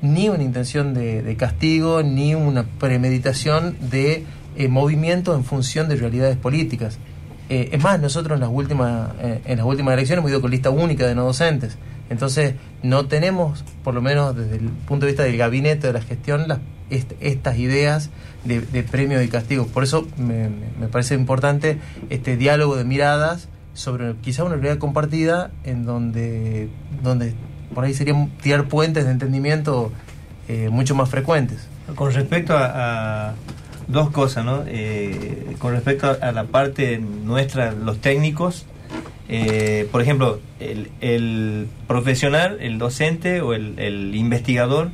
[0.02, 4.24] ni una intención de, castigo, ni una premeditación de
[4.56, 6.98] eh, movimiento en función de realidades políticas.
[7.48, 10.50] Eh, es más, nosotros en las últimas eh, en las últimas elecciones hemos ido con
[10.50, 11.78] lista única de no docentes.
[12.10, 16.00] Entonces, no tenemos, por lo menos desde el punto de vista del gabinete de la
[16.00, 16.58] gestión, las,
[16.90, 18.10] est- estas ideas
[18.44, 19.66] de, de premio y castigo.
[19.66, 20.50] Por eso me
[20.90, 21.78] parece importante
[22.10, 26.68] este diálogo de miradas sobre quizá una realidad compartida en donde,
[27.02, 27.34] donde
[27.74, 29.92] por ahí serían tirar puentes de entendimiento
[30.48, 31.68] eh, mucho más frecuentes.
[31.94, 33.34] Con respecto a,
[33.86, 34.64] dos cosas, ¿no?
[34.66, 38.64] Eh, con respecto a, la parte nuestra, los técnicos,
[39.28, 44.90] eh, por ejemplo, el, el profesional, el docente o el, el investigador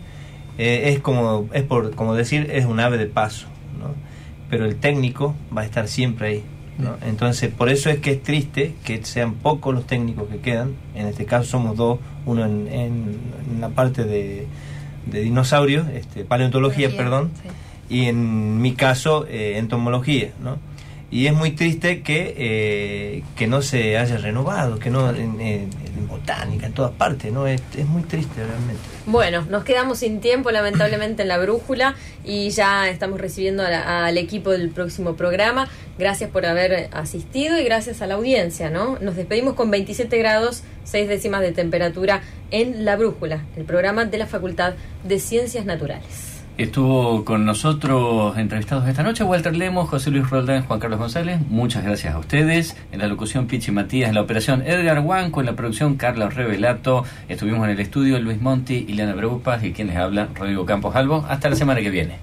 [0.59, 3.47] es como es por como decir es un ave de paso,
[3.81, 3.95] ¿no?
[4.51, 6.45] Pero el técnico va a estar siempre ahí.
[6.79, 6.97] ¿No?
[7.07, 10.73] Entonces, por eso es que es triste que sean pocos los técnicos que quedan.
[10.95, 13.17] En este caso somos dos, uno en, en-
[13.55, 14.47] en la parte de,
[15.07, 17.31] de dinosaurios, este, paleontología, perdón,
[17.91, 20.57] y en mi caso eh, entomología, ¿no?
[21.13, 25.69] Y es muy triste que, eh, que no se haya renovado, que no en,
[26.09, 27.47] botánica, en todas partes, ¿no?
[27.47, 28.81] Es, es muy triste realmente.
[29.07, 31.95] Bueno, nos quedamos sin tiempo lamentablemente en la brújula
[32.25, 35.69] y ya estamos recibiendo la- al equipo del próximo programa.
[35.99, 38.99] Gracias por haber asistido y gracias a la audiencia, ¿no?
[39.01, 44.17] Nos despedimos con 27 grados, 6 décimas de temperatura en La Brújula, el programa de
[44.19, 46.32] la Facultad de Ciencias Naturales.
[46.59, 51.41] Estuvo con nosotros entrevistados esta noche Walter Lemos, José Luis Roldán, Juan Carlos González.
[51.49, 52.77] Muchas gracias a ustedes.
[52.93, 57.05] En la locución Pichi Matías, en la operación Edgar Huanco, en la producción Carlos Revelato.
[57.29, 61.25] Estuvimos en el estudio Luis Monti, Ileana Breupas y quien les habla, Rodrigo Campos Albo.
[61.27, 62.19] Hasta la semana que viene.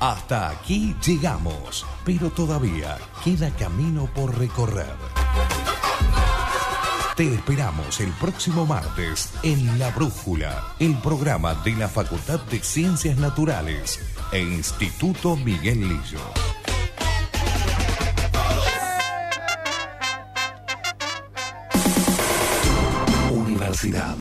[0.00, 4.86] Hasta aquí llegamos, pero todavía queda camino por recorrer.
[7.18, 13.18] Te esperamos el próximo martes en La Brújula, el programa de la Facultad de Ciencias
[13.18, 13.98] Naturales
[14.30, 16.20] e Instituto Miguel Lillo.
[23.32, 24.16] Universidad